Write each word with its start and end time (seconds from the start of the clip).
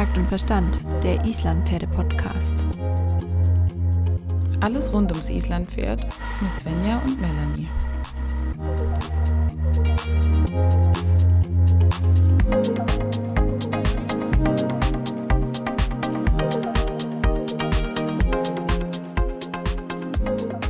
Takt 0.00 0.16
und 0.16 0.28
Verstand, 0.28 0.80
der 1.02 1.22
Islandpferde-Podcast. 1.26 2.64
Alles 4.60 4.90
rund 4.94 5.12
ums 5.12 5.28
Islandpferd 5.28 6.06
mit 6.40 6.58
Svenja 6.58 7.02
und 7.04 7.20
Melanie. 7.20 7.68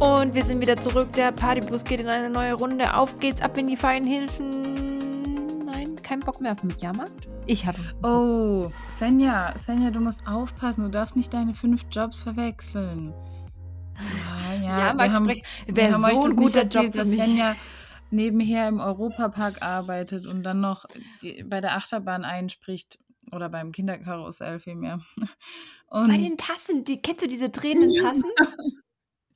Und 0.01 0.35
wir 0.35 0.43
sind 0.43 0.61
wieder 0.61 0.81
zurück. 0.81 1.13
Der 1.13 1.31
Partybus 1.31 1.85
geht 1.85 2.01
in 2.01 2.09
eine 2.09 2.31
neue 2.31 2.55
Runde. 2.55 2.93
Auf 2.97 3.21
geht's, 3.21 3.41
ab 3.41 3.57
in 3.57 3.69
die 3.69 3.77
feinen 3.77 4.09
Hilfen. 4.09 5.67
Nein, 5.67 5.95
kein 6.03 6.19
Bock 6.19 6.41
mehr 6.41 6.51
auf 6.51 6.63
den 6.63 6.75
Jahrmarkt. 6.81 7.29
Ich 7.47 7.67
habe. 7.67 7.79
Oh, 8.03 8.71
Svenja, 9.01 9.57
Svenja, 9.57 9.91
du 9.91 9.99
musst 10.01 10.27
aufpassen. 10.27 10.83
Du 10.83 10.91
darfst 10.91 11.17
nicht 11.17 11.33
deine 11.33 11.55
fünf 11.55 11.87
Jobs 11.91 12.21
verwechseln. 12.21 13.15
Ja, 14.53 14.63
Ja, 14.63 14.87
wir 14.89 14.95
Marc, 14.95 15.11
haben, 15.13 15.25
sprech- 15.25 15.43
wir 15.65 15.77
wäre 15.77 15.99
so 15.99 16.05
euch 16.05 16.17
das 16.17 16.25
ein 16.27 16.31
nicht 16.33 16.39
guter 16.49 16.61
erzählt, 16.61 16.85
Job 16.85 16.93
für 16.93 16.99
dass 16.99 17.09
mich. 17.09 17.23
Svenja 17.23 17.57
nebenher 18.11 18.69
im 18.69 18.79
Europapark 18.79 19.63
arbeitet 19.63 20.27
und 20.27 20.43
dann 20.43 20.61
noch 20.61 20.85
die, 21.23 21.43
bei 21.45 21.63
der 21.63 21.77
Achterbahn 21.77 22.27
einspricht. 22.27 22.99
Oder 23.33 23.49
beim 23.49 23.73
Kinderkarussell 23.73 24.59
vielmehr. 24.61 25.01
Und 25.89 26.09
Bei 26.09 26.17
den 26.19 26.37
Tassen, 26.37 26.85
die, 26.85 27.01
kennst 27.01 27.25
du 27.25 27.29
diese 27.29 27.49
drehenden 27.49 27.95
Tassen? 27.95 28.25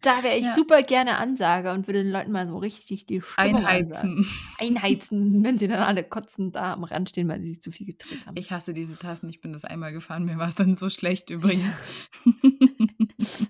Da 0.05 0.23
wäre 0.23 0.37
ich 0.37 0.45
Ja. 0.45 0.55
super 0.55 0.83
gerne 0.83 1.17
Ansager 1.17 1.73
und 1.73 1.87
würde 1.87 2.03
den 2.03 2.13
Leuten 2.13 2.31
mal 2.33 2.47
so 2.47 2.59
richtig 2.59 3.07
die 3.07 3.23
Stimmung 3.23 3.65
einheizen. 3.65 4.27
einheizen, 4.59 5.43
wenn 5.45 5.57
sie 5.59 5.67
dann 5.69 5.81
alle 5.81 6.05
kotzend 6.05 6.57
da 6.57 6.75
am 6.75 6.85
Rand 6.85 7.09
stehen, 7.09 7.29
weil 7.29 7.41
sie 7.43 7.53
sich 7.53 7.63
zu 7.63 7.71
viel 7.71 7.87
gedreht 7.87 8.27
haben. 8.27 8.37
Ich 8.37 8.51
hasse 8.53 8.75
diese 8.75 8.99
Tassen. 8.99 9.29
Ich 9.29 9.41
bin 9.41 9.53
das 9.53 9.65
einmal 9.65 9.93
gefahren. 9.93 10.25
Mir 10.25 10.37
war 10.39 10.49
es 10.49 10.55
dann 10.55 10.77
so 10.77 10.91
schlecht 10.91 11.31
übrigens. 11.31 11.77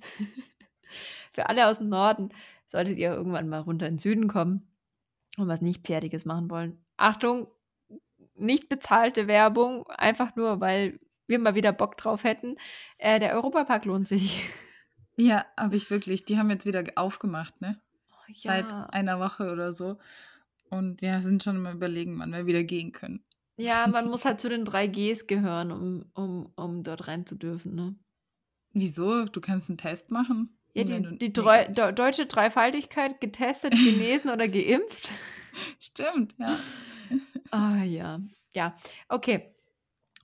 Für 1.33 1.49
alle 1.49 1.67
aus 1.67 1.79
dem 1.79 1.89
Norden 1.89 2.29
solltet 2.67 2.97
ihr 2.99 3.13
irgendwann 3.13 3.49
mal 3.49 3.61
runter 3.61 3.87
in 3.87 3.95
den 3.95 3.99
Süden 3.99 4.29
kommen 4.29 4.63
und 5.37 5.49
was 5.49 5.61
nicht 5.61 5.83
Pferdiges 5.85 6.25
machen 6.25 6.49
wollen. 6.51 6.79
Achtung, 6.97 7.49
nicht 8.37 8.69
bezahlte 8.69 9.27
Werbung, 9.27 9.87
einfach 9.89 10.37
nur, 10.37 10.61
weil 10.61 11.01
wir 11.27 11.39
mal 11.39 11.55
wieder 11.55 11.73
Bock 11.73 11.97
drauf 11.97 12.23
hätten. 12.25 12.57
Äh, 12.99 13.19
der 13.19 13.35
Europapark 13.35 13.85
lohnt 13.85 14.07
sich. 14.09 14.45
ja, 15.17 15.45
habe 15.57 15.77
ich 15.77 15.91
wirklich. 15.91 16.25
Die 16.25 16.39
haben 16.39 16.51
jetzt 16.51 16.67
wieder 16.67 16.85
aufgemacht, 16.97 17.61
ne? 17.61 17.81
Oh, 18.11 18.33
Seit 18.37 18.73
einer 18.73 19.21
Woche 19.21 19.51
oder 19.53 19.73
so. 19.73 19.99
Und 20.71 21.01
wir 21.03 21.21
sind 21.23 21.43
schon 21.45 21.61
mal 21.61 21.75
überlegen, 21.75 22.19
wann 22.19 22.33
wir 22.33 22.47
wieder 22.47 22.65
gehen 22.65 22.93
können. 22.93 23.25
ja, 23.57 23.87
man 23.87 24.09
muss 24.09 24.25
halt 24.25 24.41
zu 24.41 24.49
den 24.49 24.65
3Gs 24.65 25.27
gehören, 25.27 25.71
um, 25.71 26.05
um, 26.15 26.53
um 26.57 26.83
dort 26.83 27.07
rein 27.07 27.27
zu 27.27 27.37
dürfen. 27.37 27.75
Ne? 27.75 27.95
Wieso? 28.73 29.25
Du 29.27 29.41
kannst 29.41 29.71
einen 29.71 29.79
Test 29.79 30.11
machen. 30.11 30.59
Ja, 30.73 30.83
die, 30.85 31.01
du- 31.03 31.13
die 31.17 31.27
Nee, 31.27 31.33
drei, 31.33 31.65
de, 31.67 31.93
deutsche 31.93 32.27
Dreifaltigkeit, 32.27 33.21
getestet, 33.21 33.73
genesen 33.85 34.31
oder 34.31 34.49
geimpft. 34.49 35.11
Stimmt, 35.79 36.35
ja. 36.39 36.59
Ah 37.51 37.85
ja, 37.85 38.19
ja, 38.55 38.75
okay. 39.09 39.55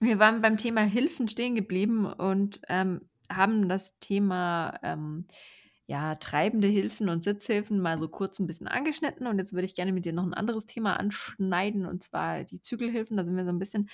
Wir 0.00 0.18
waren 0.18 0.40
beim 0.40 0.56
Thema 0.56 0.80
Hilfen 0.80 1.28
stehen 1.28 1.54
geblieben 1.54 2.06
und 2.06 2.60
ähm, 2.68 3.08
haben 3.30 3.68
das 3.68 3.98
Thema 4.00 4.78
ähm, 4.82 5.26
ja, 5.86 6.14
treibende 6.14 6.68
Hilfen 6.68 7.08
und 7.08 7.24
Sitzhilfen 7.24 7.80
mal 7.80 7.98
so 7.98 8.08
kurz 8.08 8.38
ein 8.38 8.46
bisschen 8.46 8.68
angeschnitten. 8.68 9.26
Und 9.26 9.38
jetzt 9.38 9.52
würde 9.52 9.64
ich 9.64 9.74
gerne 9.74 9.92
mit 9.92 10.04
dir 10.04 10.12
noch 10.12 10.24
ein 10.24 10.34
anderes 10.34 10.66
Thema 10.66 10.98
anschneiden, 10.98 11.86
und 11.86 12.02
zwar 12.02 12.44
die 12.44 12.60
Zügelhilfen. 12.60 13.16
Da 13.16 13.24
sind 13.24 13.36
wir 13.36 13.44
so 13.44 13.50
ein 13.50 13.58
bisschen 13.58 13.88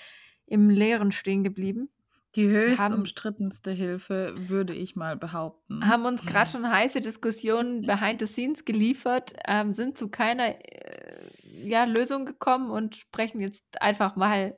im 0.45 0.69
Leeren 0.69 1.11
stehen 1.11 1.43
geblieben. 1.43 1.89
Die 2.35 2.47
höchst 2.49 2.79
Haben- 2.79 2.95
umstrittenste 2.95 3.71
Hilfe, 3.71 4.35
würde 4.37 4.75
ich 4.75 4.95
mal 4.95 5.17
behaupten. 5.17 5.87
Haben 5.87 6.05
uns 6.05 6.23
gerade 6.23 6.49
schon 6.49 6.69
heiße 6.69 7.01
Diskussionen 7.01 7.81
behind 7.81 8.19
the 8.19 8.27
scenes 8.27 8.63
geliefert, 8.63 9.33
ähm, 9.47 9.73
sind 9.73 9.97
zu 9.97 10.09
keiner 10.09 10.49
äh, 10.49 11.31
ja, 11.63 11.85
Lösung 11.85 12.25
gekommen 12.25 12.69
und 12.69 12.95
sprechen 12.95 13.41
jetzt 13.41 13.81
einfach 13.81 14.15
mal 14.15 14.57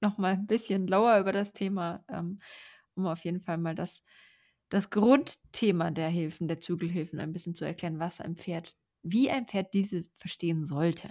noch 0.00 0.18
mal 0.18 0.32
ein 0.32 0.46
bisschen 0.48 0.88
lower 0.88 1.20
über 1.20 1.30
das 1.30 1.52
Thema, 1.52 2.02
ähm, 2.08 2.40
um 2.94 3.06
auf 3.06 3.24
jeden 3.24 3.40
Fall 3.40 3.58
mal 3.58 3.74
das, 3.74 4.02
das 4.68 4.90
Grundthema 4.90 5.90
der 5.90 6.08
Hilfen, 6.08 6.48
der 6.48 6.60
Zügelhilfen 6.60 7.20
ein 7.20 7.32
bisschen 7.32 7.54
zu 7.54 7.64
erklären, 7.64 7.98
was 7.98 8.20
ein 8.20 8.36
Pferd, 8.36 8.76
wie 9.02 9.30
ein 9.30 9.46
Pferd 9.46 9.74
diese 9.74 10.04
verstehen 10.16 10.64
sollte. 10.64 11.08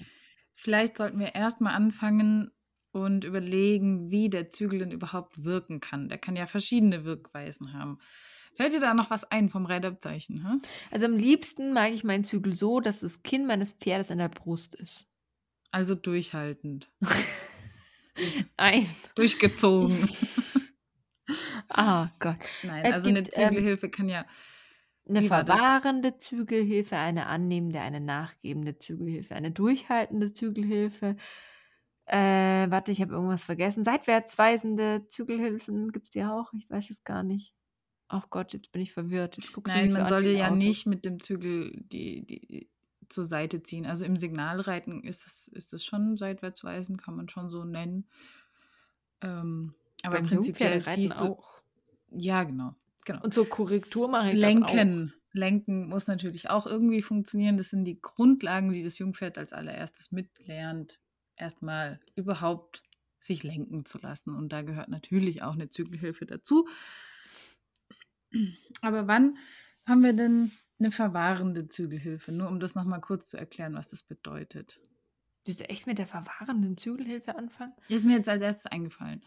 Vielleicht 0.53 0.97
sollten 0.97 1.19
wir 1.19 1.35
erstmal 1.35 1.73
anfangen 1.73 2.51
und 2.91 3.23
überlegen, 3.23 4.11
wie 4.11 4.29
der 4.29 4.49
Zügel 4.49 4.79
denn 4.79 4.91
überhaupt 4.91 5.43
wirken 5.43 5.79
kann. 5.79 6.09
Der 6.09 6.17
kann 6.17 6.35
ja 6.35 6.45
verschiedene 6.45 7.05
Wirkweisen 7.05 7.73
haben. 7.73 7.99
Fällt 8.53 8.73
dir 8.73 8.81
da 8.81 8.93
noch 8.93 9.09
was 9.09 9.23
ein 9.31 9.49
vom 9.49 9.65
Reitabzeichen? 9.65 10.45
Hä? 10.45 10.57
Also 10.91 11.05
am 11.05 11.13
liebsten 11.13 11.73
mag 11.73 11.93
ich 11.93 12.03
meinen 12.03 12.23
Zügel 12.23 12.53
so, 12.53 12.79
dass 12.79 12.99
das 12.99 13.23
Kinn 13.23 13.45
meines 13.45 13.71
Pferdes 13.71 14.11
an 14.11 14.17
der 14.17 14.29
Brust 14.29 14.75
ist. 14.75 15.07
Also 15.71 15.95
durchhaltend. 15.95 16.89
Nein. 18.57 18.85
Durchgezogen. 19.15 20.09
Ah 21.73 22.11
Gott. 22.19 22.37
Nein, 22.63 22.85
Es 22.85 22.95
also 22.95 23.09
eine 23.09 23.23
gibt, 23.23 23.37
ähm, 23.37 23.49
Zügelhilfe 23.49 23.89
kann 23.89 24.09
ja. 24.09 24.25
Eine 25.07 25.23
verwahrende 25.23 26.17
Zügelhilfe, 26.17 26.95
eine 26.95 27.25
annehmende, 27.25 27.81
eine 27.81 27.99
nachgebende 27.99 28.77
Zügelhilfe, 28.77 29.35
eine 29.35 29.51
durchhaltende 29.51 30.31
Zügelhilfe. 30.31 31.17
Äh, 32.05 32.69
warte, 32.69 32.91
ich 32.91 33.01
habe 33.01 33.13
irgendwas 33.13 33.43
vergessen. 33.43 33.83
Seitwärtsweisende 33.83 35.07
Zügelhilfen 35.07 35.91
gibt 35.91 36.05
es 36.05 36.11
die 36.11 36.23
auch? 36.23 36.53
Ich 36.53 36.69
weiß 36.69 36.89
es 36.89 37.03
gar 37.03 37.23
nicht. 37.23 37.53
Ach 38.09 38.29
Gott, 38.29 38.53
jetzt 38.53 38.71
bin 38.71 38.81
ich 38.81 38.91
verwirrt. 38.91 39.37
Jetzt 39.37 39.53
guckst 39.53 39.73
du 39.73 39.77
Nein, 39.77 39.89
so 39.91 39.97
man 39.97 40.03
an 40.03 40.09
sollte 40.09 40.31
ja 40.31 40.47
Auto. 40.47 40.55
nicht 40.55 40.85
mit 40.85 41.05
dem 41.05 41.19
Zügel 41.19 41.71
die, 41.85 42.25
die 42.25 42.69
zur 43.09 43.23
Seite 43.23 43.63
ziehen. 43.63 43.85
Also 43.85 44.05
im 44.05 44.17
Signalreiten 44.17 45.03
ist 45.03 45.25
es, 45.25 45.47
ist 45.47 45.73
es 45.73 45.85
schon 45.85 46.17
seitwärtsweisend, 46.17 47.01
kann 47.01 47.15
man 47.15 47.29
schon 47.29 47.49
so 47.49 47.63
nennen. 47.63 48.07
Ähm, 49.21 49.73
aber 50.03 50.21
Jungpferdereiten 50.21 50.93
ziehst 50.93 51.21
du. 51.21 51.25
auch. 51.25 51.61
Ja, 52.11 52.43
genau. 52.43 52.75
genau. 53.05 53.21
Und 53.23 53.33
zur 53.33 53.47
Korrektur 53.47 54.07
mache 54.07 54.31
ich. 54.31 54.39
Lenken. 54.39 55.13
Lenken 55.33 55.87
muss 55.87 56.07
natürlich 56.07 56.49
auch 56.49 56.65
irgendwie 56.65 57.01
funktionieren. 57.01 57.57
Das 57.57 57.69
sind 57.69 57.85
die 57.85 58.01
Grundlagen, 58.01 58.73
die 58.73 58.83
das 58.83 58.97
Jungpferd 58.97 59.37
als 59.37 59.53
allererstes 59.53 60.11
mitlernt, 60.11 60.99
erstmal 61.37 62.01
überhaupt 62.15 62.83
sich 63.19 63.43
lenken 63.43 63.85
zu 63.85 63.97
lassen. 63.99 64.35
Und 64.35 64.49
da 64.51 64.61
gehört 64.61 64.89
natürlich 64.89 65.41
auch 65.41 65.53
eine 65.53 65.69
Zügelhilfe 65.69 66.25
dazu. 66.25 66.67
Aber 68.81 69.07
wann 69.07 69.37
haben 69.85 70.03
wir 70.03 70.13
denn 70.13 70.51
eine 70.79 70.91
verwahrende 70.91 71.67
Zügelhilfe? 71.67 72.31
Nur 72.31 72.49
um 72.49 72.59
das 72.59 72.75
nochmal 72.75 73.01
kurz 73.01 73.29
zu 73.29 73.37
erklären, 73.37 73.73
was 73.75 73.89
das 73.89 74.03
bedeutet. 74.03 74.79
Willst 75.45 75.61
du 75.61 75.69
echt 75.69 75.87
mit 75.87 75.97
der 75.97 76.07
verwahrenden 76.07 76.77
Zügelhilfe 76.77 77.35
anfangen? 77.35 77.73
Ist 77.87 78.05
mir 78.05 78.17
jetzt 78.17 78.29
als 78.29 78.41
erstes 78.41 78.65
eingefallen. 78.67 79.23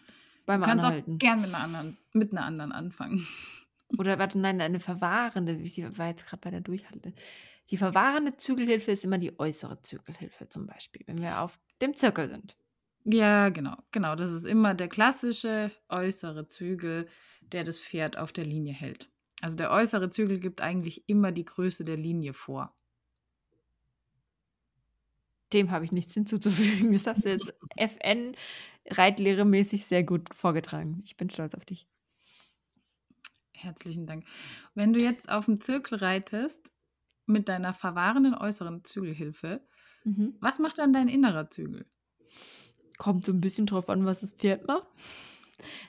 Beim 0.46 0.60
Du 0.60 0.66
kannst 0.66 0.84
auch 0.84 0.88
Anhalten. 0.88 1.18
gern 1.18 1.40
mit 1.40 1.54
einer 1.54 1.64
anderen, 1.64 1.96
mit 2.12 2.32
einer 2.32 2.44
anderen 2.44 2.72
anfangen. 2.72 3.26
Oder 3.98 4.18
warte, 4.18 4.38
nein, 4.38 4.60
eine 4.60 4.80
verwahrende. 4.80 5.52
Ich 5.54 5.78
war 5.98 6.08
jetzt 6.08 6.26
gerade 6.26 6.40
bei 6.40 6.50
der 6.50 6.60
Durchhalte. 6.60 7.14
Die 7.70 7.76
verwahrende 7.76 8.36
Zügelhilfe 8.36 8.90
ist 8.90 9.04
immer 9.04 9.18
die 9.18 9.38
äußere 9.38 9.80
Zügelhilfe 9.82 10.48
zum 10.48 10.66
Beispiel, 10.66 11.02
wenn 11.06 11.20
wir 11.20 11.40
auf 11.40 11.58
dem 11.80 11.94
Zirkel 11.94 12.28
sind. 12.28 12.56
Ja, 13.04 13.48
genau, 13.50 13.76
genau. 13.90 14.14
Das 14.16 14.30
ist 14.32 14.44
immer 14.46 14.74
der 14.74 14.88
klassische 14.88 15.70
äußere 15.88 16.46
Zügel, 16.48 17.08
der 17.40 17.64
das 17.64 17.78
Pferd 17.78 18.18
auf 18.18 18.32
der 18.32 18.44
Linie 18.44 18.74
hält. 18.74 19.10
Also 19.40 19.56
der 19.56 19.70
äußere 19.70 20.10
Zügel 20.10 20.40
gibt 20.40 20.60
eigentlich 20.62 21.08
immer 21.08 21.32
die 21.32 21.44
Größe 21.44 21.84
der 21.84 21.96
Linie 21.96 22.32
vor. 22.32 22.74
Dem 25.52 25.70
habe 25.70 25.84
ich 25.84 25.92
nichts 25.92 26.14
hinzuzufügen. 26.14 26.92
Das 26.92 27.06
hast 27.06 27.24
du 27.24 27.30
jetzt 27.30 27.54
FN 27.76 28.34
Reitlehre-mäßig 28.88 29.86
sehr 29.86 30.02
gut 30.04 30.32
vorgetragen. 30.34 31.02
Ich 31.04 31.16
bin 31.16 31.30
stolz 31.30 31.54
auf 31.54 31.64
dich. 31.64 31.86
Herzlichen 33.52 34.06
Dank. 34.06 34.24
Wenn 34.74 34.92
du 34.92 35.00
jetzt 35.00 35.28
auf 35.30 35.46
dem 35.46 35.60
Zirkel 35.60 35.98
reitest 35.98 36.70
mit 37.26 37.48
deiner 37.48 37.72
verwahrenden 37.72 38.34
äußeren 38.34 38.84
Zügelhilfe, 38.84 39.60
Mhm. 40.04 40.36
was 40.40 40.58
macht 40.58 40.78
dann 40.78 40.92
dein 40.92 41.08
innerer 41.08 41.48
Zügel? 41.48 41.86
Kommt 42.98 43.24
so 43.24 43.32
ein 43.32 43.40
bisschen 43.40 43.64
drauf 43.66 43.88
an, 43.88 44.04
was 44.04 44.20
das 44.20 44.32
Pferd 44.32 44.66
macht. 44.66 44.86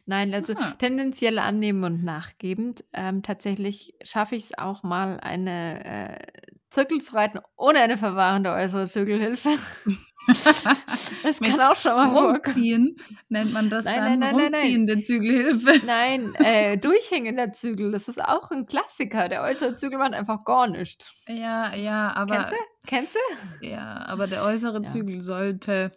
Nein, 0.05 0.33
also 0.33 0.53
Ah. 0.55 0.71
tendenziell 0.77 1.37
annehmen 1.37 1.83
und 1.83 2.03
nachgebend. 2.03 2.85
Ähm, 2.93 3.23
tatsächlich 3.23 3.93
schaffe 4.03 4.35
ich 4.35 4.43
es 4.45 4.57
auch 4.57 4.83
mal, 4.83 5.19
eine 5.19 5.83
äh, 5.83 6.27
Zirkel 6.69 7.01
zu 7.01 7.13
reiten 7.15 7.39
ohne 7.57 7.79
eine 7.79 7.97
verwahrende 7.97 8.51
äußere 8.53 8.87
Zügelhilfe. 8.87 9.49
das 10.27 11.39
kann 11.39 11.61
auch 11.61 11.75
schon 11.75 11.93
mal 11.93 12.09
vorkommen. 12.09 12.35
Rumziehen 12.55 12.97
nennt 13.29 13.53
man 13.53 13.69
das 13.69 13.85
Nein, 13.85 13.95
dann 13.95 14.05
nein, 14.05 14.19
nein, 14.19 14.35
nein, 14.35 14.51
nein. 14.51 14.61
rumziehende 14.61 15.01
Zügelhilfe. 15.01 15.81
Nein, 15.85 16.33
äh, 16.35 16.77
durchhängender 16.77 17.51
Zügel, 17.53 17.91
das 17.91 18.07
ist 18.07 18.23
auch 18.23 18.51
ein 18.51 18.65
Klassiker. 18.65 19.29
Der 19.29 19.43
äußere 19.43 19.75
Zügel 19.75 19.97
macht 19.99 20.13
einfach 20.13 20.43
gar 20.43 20.67
nichts. 20.67 21.13
Ja, 21.27 21.73
ja, 21.75 22.13
aber 22.15 22.35
Kennst 22.37 22.51
du? 22.51 22.55
Kennst 22.87 23.15
du? 23.61 23.65
Ja, 23.67 24.05
aber 24.07 24.27
der 24.27 24.43
äußere 24.43 24.81
Ja. 24.81 24.87
Zügel 24.87 25.21
sollte 25.21 25.91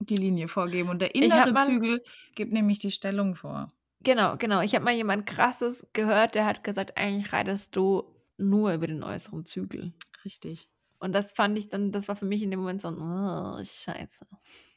die 0.00 0.16
Linie 0.16 0.48
vorgeben 0.48 0.88
und 0.90 1.00
der 1.02 1.14
innere 1.14 1.52
mal- 1.52 1.64
Zügel 1.64 2.02
gibt 2.34 2.52
nämlich 2.52 2.78
die 2.78 2.90
Stellung 2.92 3.34
vor. 3.34 3.72
Genau, 4.04 4.36
genau. 4.36 4.60
Ich 4.60 4.74
habe 4.76 4.84
mal 4.84 4.94
jemand 4.94 5.26
Krasses 5.26 5.84
gehört, 5.92 6.36
der 6.36 6.46
hat 6.46 6.62
gesagt, 6.62 6.96
eigentlich 6.96 7.32
reitest 7.32 7.74
du 7.74 8.04
nur 8.36 8.72
über 8.72 8.86
den 8.86 9.02
äußeren 9.02 9.44
Zügel. 9.44 9.92
Richtig. 10.24 10.68
Und 10.98 11.12
das 11.12 11.30
fand 11.30 11.56
ich 11.56 11.68
dann, 11.68 11.92
das 11.92 12.08
war 12.08 12.16
für 12.16 12.24
mich 12.26 12.42
in 12.42 12.50
dem 12.50 12.60
Moment 12.60 12.80
so 12.80 12.88
ein, 12.88 12.98
oh, 12.98 13.64
scheiße. 13.64 14.26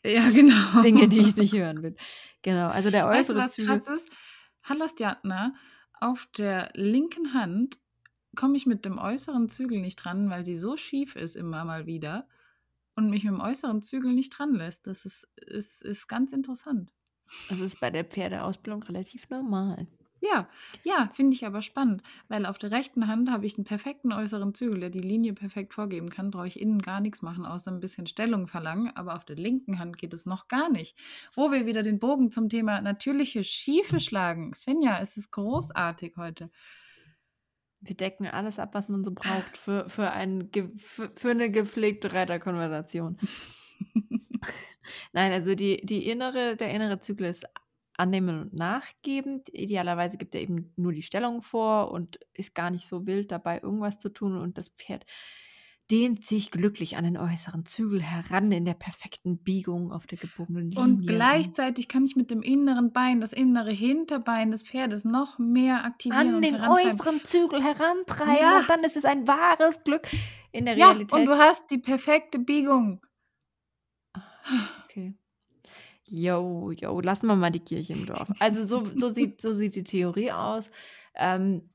Ja, 0.05 0.29
genau. 0.33 0.81
Dinge, 0.81 1.07
die 1.07 1.21
ich 1.21 1.35
nicht 1.35 1.53
hören 1.53 1.81
will. 1.81 1.95
Genau, 2.41 2.69
also 2.69 2.91
der 2.91 3.05
Weißt 3.05 3.29
du, 3.29 3.33
äußere 3.33 3.43
was 3.43 3.51
Zügel. 3.53 3.79
krass 3.79 3.87
ist? 3.87 4.11
Halastjatna, 4.63 5.55
auf 5.99 6.27
der 6.37 6.71
linken 6.75 7.33
Hand 7.33 7.79
komme 8.35 8.55
ich 8.55 8.65
mit 8.65 8.85
dem 8.85 8.97
äußeren 8.97 9.49
Zügel 9.49 9.81
nicht 9.81 9.97
dran, 9.97 10.29
weil 10.29 10.45
sie 10.45 10.55
so 10.55 10.77
schief 10.77 11.15
ist 11.15 11.35
immer 11.35 11.65
mal 11.65 11.85
wieder 11.85 12.27
und 12.95 13.09
mich 13.09 13.23
mit 13.23 13.33
dem 13.33 13.41
äußeren 13.41 13.81
Zügel 13.81 14.13
nicht 14.13 14.37
dran 14.37 14.53
lässt. 14.53 14.87
Das 14.87 15.05
ist, 15.05 15.27
ist, 15.35 15.81
ist 15.81 16.07
ganz 16.07 16.33
interessant. 16.33 16.93
Das 17.49 17.59
ist 17.59 17.79
bei 17.79 17.89
der 17.89 18.03
Pferdeausbildung 18.03 18.83
relativ 18.83 19.29
normal. 19.29 19.87
Ja, 20.23 20.47
ja, 20.83 21.09
finde 21.13 21.35
ich 21.35 21.47
aber 21.47 21.63
spannend, 21.63 22.03
weil 22.27 22.45
auf 22.45 22.59
der 22.59 22.69
rechten 22.69 23.07
Hand 23.07 23.31
habe 23.31 23.47
ich 23.47 23.57
einen 23.57 23.65
perfekten 23.65 24.13
äußeren 24.13 24.53
Zügel, 24.53 24.79
der 24.79 24.91
die 24.91 24.99
Linie 24.99 25.33
perfekt 25.33 25.73
vorgeben 25.73 26.09
kann. 26.11 26.29
Brauche 26.29 26.47
ich 26.47 26.61
innen 26.61 26.79
gar 26.79 27.01
nichts 27.01 27.23
machen, 27.23 27.43
außer 27.43 27.71
ein 27.71 27.79
bisschen 27.79 28.05
Stellung 28.05 28.47
verlangen. 28.47 28.95
Aber 28.95 29.15
auf 29.15 29.25
der 29.25 29.35
linken 29.35 29.79
Hand 29.79 29.97
geht 29.97 30.13
es 30.13 30.27
noch 30.27 30.47
gar 30.47 30.69
nicht. 30.69 30.95
Wo 31.33 31.51
wir 31.51 31.65
wieder 31.65 31.81
den 31.81 31.97
Bogen 31.97 32.29
zum 32.29 32.49
Thema 32.49 32.81
natürliche 32.81 33.43
Schiefe 33.43 33.99
schlagen. 33.99 34.53
Svenja, 34.53 34.99
es 35.01 35.17
ist 35.17 35.31
großartig 35.31 36.13
heute. 36.17 36.51
Wir 37.79 37.95
decken 37.95 38.27
alles 38.27 38.59
ab, 38.59 38.75
was 38.75 38.89
man 38.89 39.03
so 39.03 39.11
braucht 39.11 39.57
für, 39.57 39.89
für, 39.89 40.11
ein, 40.11 40.51
für, 40.77 41.11
für 41.15 41.31
eine 41.31 41.49
gepflegte 41.49 42.13
Reiterkonversation. 42.13 43.17
Nein, 45.13 45.31
also 45.31 45.55
die, 45.55 45.83
die 45.83 46.07
innere, 46.07 46.55
der 46.57 46.69
innere 46.69 46.99
ist 47.27 47.45
annehmen 47.97 48.41
und 48.41 48.53
nachgebend. 48.53 49.49
Idealerweise 49.53 50.17
gibt 50.17 50.33
er 50.35 50.41
eben 50.41 50.73
nur 50.75 50.91
die 50.93 51.01
Stellung 51.03 51.41
vor 51.43 51.91
und 51.91 52.19
ist 52.33 52.55
gar 52.55 52.69
nicht 52.71 52.87
so 52.87 53.05
wild 53.07 53.31
dabei, 53.31 53.59
irgendwas 53.61 53.99
zu 53.99 54.09
tun. 54.09 54.37
Und 54.37 54.57
das 54.57 54.69
Pferd 54.69 55.05
dehnt 55.89 56.23
sich 56.25 56.51
glücklich 56.51 56.95
an 56.95 57.03
den 57.03 57.17
äußeren 57.17 57.65
Zügel 57.65 58.01
heran 58.01 58.49
in 58.53 58.63
der 58.63 58.75
perfekten 58.75 59.39
Biegung 59.39 59.91
auf 59.91 60.07
der 60.07 60.17
gebogenen 60.17 60.71
Linie. 60.71 60.81
Und 60.81 61.05
gleichzeitig 61.05 61.89
kann 61.89 62.05
ich 62.05 62.15
mit 62.15 62.31
dem 62.31 62.41
inneren 62.41 62.93
Bein, 62.93 63.19
das 63.19 63.33
innere 63.33 63.71
Hinterbein 63.71 64.51
des 64.51 64.63
Pferdes 64.63 65.03
noch 65.03 65.37
mehr 65.37 65.83
aktivieren 65.83 66.29
an 66.29 66.35
und 66.35 66.41
den 66.43 66.55
äußeren 66.55 67.19
Zügel 67.25 67.61
herantreiben 67.61 68.35
Ja. 68.39 68.59
und 68.59 68.69
dann 68.69 68.85
ist 68.85 68.95
es 68.95 69.03
ein 69.03 69.27
wahres 69.27 69.83
Glück 69.83 70.07
in 70.53 70.63
der 70.65 70.77
Ja, 70.77 70.91
Realität. 70.91 71.11
und 71.11 71.25
du 71.25 71.37
hast 71.37 71.69
die 71.71 71.77
perfekte 71.79 72.39
Biegung. 72.39 73.01
Okay. 74.85 75.13
Jo, 76.13 76.71
jo, 76.71 76.99
lassen 76.99 77.27
wir 77.27 77.37
mal 77.37 77.51
die 77.51 77.61
Kirche 77.61 77.93
im 77.93 78.05
Dorf. 78.05 78.27
Also 78.39 78.63
so, 78.63 78.83
so, 78.97 79.07
sieht, 79.07 79.39
so 79.39 79.53
sieht 79.53 79.77
die 79.77 79.85
Theorie 79.85 80.33
aus. 80.33 80.69
Ähm, 81.15 81.69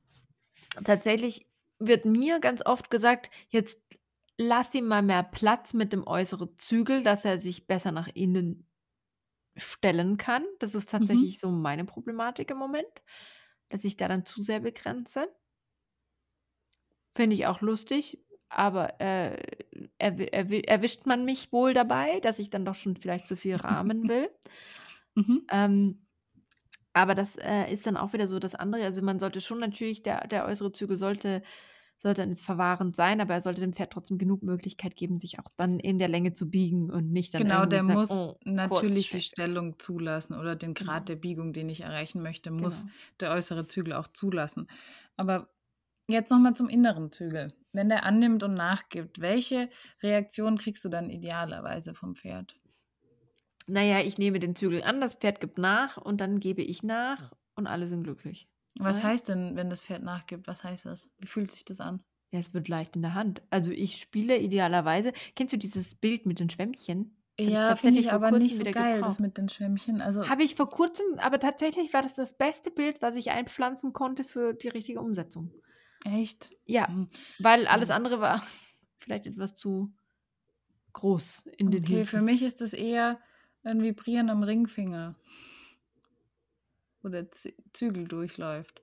tatsächlich 0.83 1.47
wird 1.79 2.05
mir 2.05 2.39
ganz 2.39 2.63
oft 2.63 2.91
gesagt, 2.91 3.31
jetzt 3.49 3.81
lass 4.37 4.75
ihm 4.75 4.87
mal 4.87 5.01
mehr 5.01 5.23
Platz 5.23 5.73
mit 5.73 5.91
dem 5.91 6.05
äußeren 6.05 6.55
Zügel, 6.59 7.01
dass 7.01 7.25
er 7.25 7.41
sich 7.41 7.65
besser 7.65 7.91
nach 7.91 8.09
innen 8.13 8.67
stellen 9.55 10.17
kann. 10.17 10.45
Das 10.59 10.75
ist 10.75 10.91
tatsächlich 10.91 11.39
so 11.39 11.49
meine 11.49 11.85
Problematik 11.85 12.51
im 12.51 12.57
Moment, 12.57 12.85
dass 13.69 13.83
ich 13.85 13.97
da 13.97 14.07
dann 14.07 14.23
zu 14.23 14.43
sehr 14.43 14.59
begrenze. 14.59 15.29
Finde 17.15 17.35
ich 17.35 17.47
auch 17.47 17.61
lustig, 17.61 18.23
aber 18.49 18.99
äh, 19.01 19.37
erwi- 19.99 20.31
erwi- 20.33 20.67
erwischt 20.67 21.05
man 21.05 21.25
mich 21.25 21.51
wohl 21.51 21.73
dabei, 21.73 22.19
dass 22.21 22.39
ich 22.39 22.49
dann 22.49 22.65
doch 22.65 22.75
schon 22.75 22.95
vielleicht 22.95 23.27
zu 23.27 23.35
viel 23.37 23.55
rahmen 23.55 24.07
will. 24.09 24.29
Mhm. 25.15 25.45
Ähm, 25.51 26.07
aber 26.93 27.13
das 27.13 27.35
äh, 27.37 27.71
ist 27.71 27.85
dann 27.85 27.97
auch 27.97 28.13
wieder 28.13 28.27
so 28.27 28.39
das 28.39 28.55
andere. 28.55 28.83
Also 28.83 29.01
man 29.01 29.19
sollte 29.19 29.41
schon 29.41 29.59
natürlich, 29.59 30.01
der, 30.01 30.27
der 30.27 30.45
äußere 30.45 30.71
Zügel 30.71 30.97
sollte, 30.97 31.43
sollte 31.99 32.35
verwahrend 32.35 32.95
sein, 32.95 33.21
aber 33.21 33.35
er 33.35 33.41
sollte 33.41 33.61
dem 33.61 33.73
Pferd 33.73 33.91
trotzdem 33.93 34.17
genug 34.17 34.43
Möglichkeit 34.43 34.95
geben, 34.95 35.19
sich 35.19 35.39
auch 35.39 35.49
dann 35.55 35.79
in 35.79 35.99
der 35.99 36.07
Länge 36.07 36.33
zu 36.33 36.49
biegen 36.49 36.89
und 36.89 37.11
nicht 37.11 37.33
dann 37.33 37.43
Genau, 37.43 37.65
der 37.65 37.83
sagen, 37.83 37.99
muss 37.99 38.11
oh, 38.11 38.35
natürlich 38.45 39.09
die. 39.09 39.21
Stellung 39.21 39.79
zulassen 39.79 40.33
oder 40.35 40.55
den 40.55 40.73
Genau. 40.73 40.91
Grad 40.91 41.09
der 41.09 41.15
Biegung, 41.15 41.53
den 41.53 41.69
ich 41.69 41.81
erreichen 41.81 42.21
möchte, 42.21 42.51
muss 42.51 42.81
Genau. 42.81 42.91
der 43.19 43.31
äußere 43.31 43.65
Zügel 43.65 43.93
auch 43.93 44.07
zulassen. 44.07 44.67
Aber 45.17 45.49
jetzt 46.07 46.31
nochmal 46.31 46.55
zum 46.55 46.69
inneren 46.69 47.11
Zügel. 47.11 47.53
Wenn 47.73 47.89
der 47.89 48.03
annimmt 48.05 48.43
und 48.43 48.53
nachgibt, 48.55 49.19
welche 49.21 49.69
Reaktion 50.01 50.57
kriegst 50.57 50.83
du 50.85 50.89
dann 50.89 51.09
idealerweise 51.09 51.93
vom 51.93 52.15
Pferd? 52.15 52.57
Naja, 53.67 54.01
ich 54.01 54.17
nehme 54.17 54.39
den 54.39 54.55
Zügel 54.57 54.83
an, 54.83 54.99
das 55.01 55.13
Pferd 55.13 55.39
gibt 55.39 55.57
nach 55.57 55.95
und 55.97 56.19
dann 56.21 56.39
gebe 56.41 56.61
ich 56.61 56.83
nach 56.83 57.33
und 57.55 57.65
alle 57.67 57.87
sind 57.87 58.03
glücklich. 58.03 58.49
Was 58.79 59.03
Nein? 59.03 59.03
heißt 59.03 59.29
denn, 59.29 59.55
wenn 59.55 59.69
das 59.69 59.81
Pferd 59.81 60.01
nachgibt? 60.01 60.47
Was 60.47 60.63
heißt 60.63 60.85
das? 60.87 61.11
Wie 61.19 61.27
fühlt 61.27 61.51
sich 61.51 61.63
das 61.63 61.79
an? 61.79 62.03
Ja, 62.31 62.39
es 62.39 62.53
wird 62.53 62.67
leicht 62.67 62.95
in 62.95 63.01
der 63.01 63.13
Hand. 63.13 63.41
Also 63.49 63.71
ich 63.71 63.97
spiele 63.97 64.37
idealerweise. 64.37 65.13
Kennst 65.35 65.53
du 65.53 65.57
dieses 65.57 65.95
Bild 65.95 66.25
mit 66.25 66.39
den 66.39 66.49
Schwämmchen? 66.49 67.17
Das 67.41 67.45
Ja, 67.49 67.75
finde 67.75 67.99
tatsächlich 67.99 68.01
ich 68.01 68.11
aber 68.11 68.31
nicht 68.31 68.57
so 68.57 68.65
geil, 68.67 69.03
das 69.03 69.17
gebraucht. 69.17 69.19
mit 69.19 69.37
den 69.39 69.49
Schwämmchen. 69.49 70.01
Also, 70.01 70.29
Habe 70.29 70.43
ich 70.43 70.53
vor 70.55 70.69
kurzem, 70.69 71.17
aber 71.17 71.39
tatsächlich 71.39 71.91
war 71.93 72.01
das 72.03 72.13
das 72.15 72.37
beste 72.37 72.69
Bild, 72.71 73.01
was 73.01 73.15
ich 73.15 73.31
einpflanzen 73.31 73.93
konnte 73.93 74.23
für 74.23 74.53
die 74.53 74.67
richtige 74.67 75.01
Umsetzung. 75.01 75.53
Echt? 76.07 76.51
Ja, 76.65 76.89
Hm. 76.89 77.09
weil 77.37 77.67
alles 77.67 77.89
Ja. 77.89 77.95
andere 77.95 78.19
war 78.19 78.43
vielleicht 78.99 79.27
etwas 79.27 79.55
zu 79.55 79.93
groß 80.93 81.45
in 81.57 81.71
den 81.71 81.83
Okay, 81.83 82.05
für 82.05 82.21
Hilfen. 82.21 82.21
mich 82.21 82.41
ist 82.41 82.61
das 82.61 82.73
eher 82.73 83.19
ein 83.63 83.81
Vibrieren 83.83 84.29
am 84.29 84.43
Ringfinger, 84.43 85.15
wo 87.01 87.09
der 87.09 87.31
Z 87.31 87.55
Zügel 87.73 88.07
durchläuft. 88.07 88.81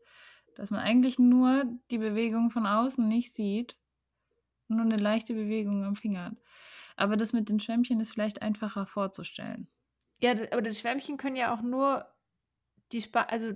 Dass 0.57 0.71
man 0.71 0.81
eigentlich 0.81 1.19
nur 1.19 1.65
die 1.91 1.99
Bewegung 1.99 2.51
von 2.51 2.67
außen 2.67 3.07
nicht 3.07 3.35
sieht 3.35 3.77
nur 4.69 4.83
eine 4.83 4.97
leichte 4.97 5.35
Bewegung 5.35 5.85
am 5.85 5.97
Finger 5.97 6.25
hat. 6.27 6.37
Aber 6.97 7.17
das 7.17 7.33
mit 7.33 7.51
den 7.51 7.61
Schwämmchen 7.61 8.01
ist 8.01 8.13
vielleicht 8.13 8.43
einfacher 8.43 8.87
vorzustellen. 8.87 9.69
Ja, 10.21 10.33
aber 10.53 10.63
die 10.63 10.75
Schwämmchen 10.75 11.17
können 11.17 11.37
ja 11.37 11.55
auch 11.55 11.63
nur 11.63 12.07
die 12.93 13.03
Spa 13.03 13.23
also 13.25 13.55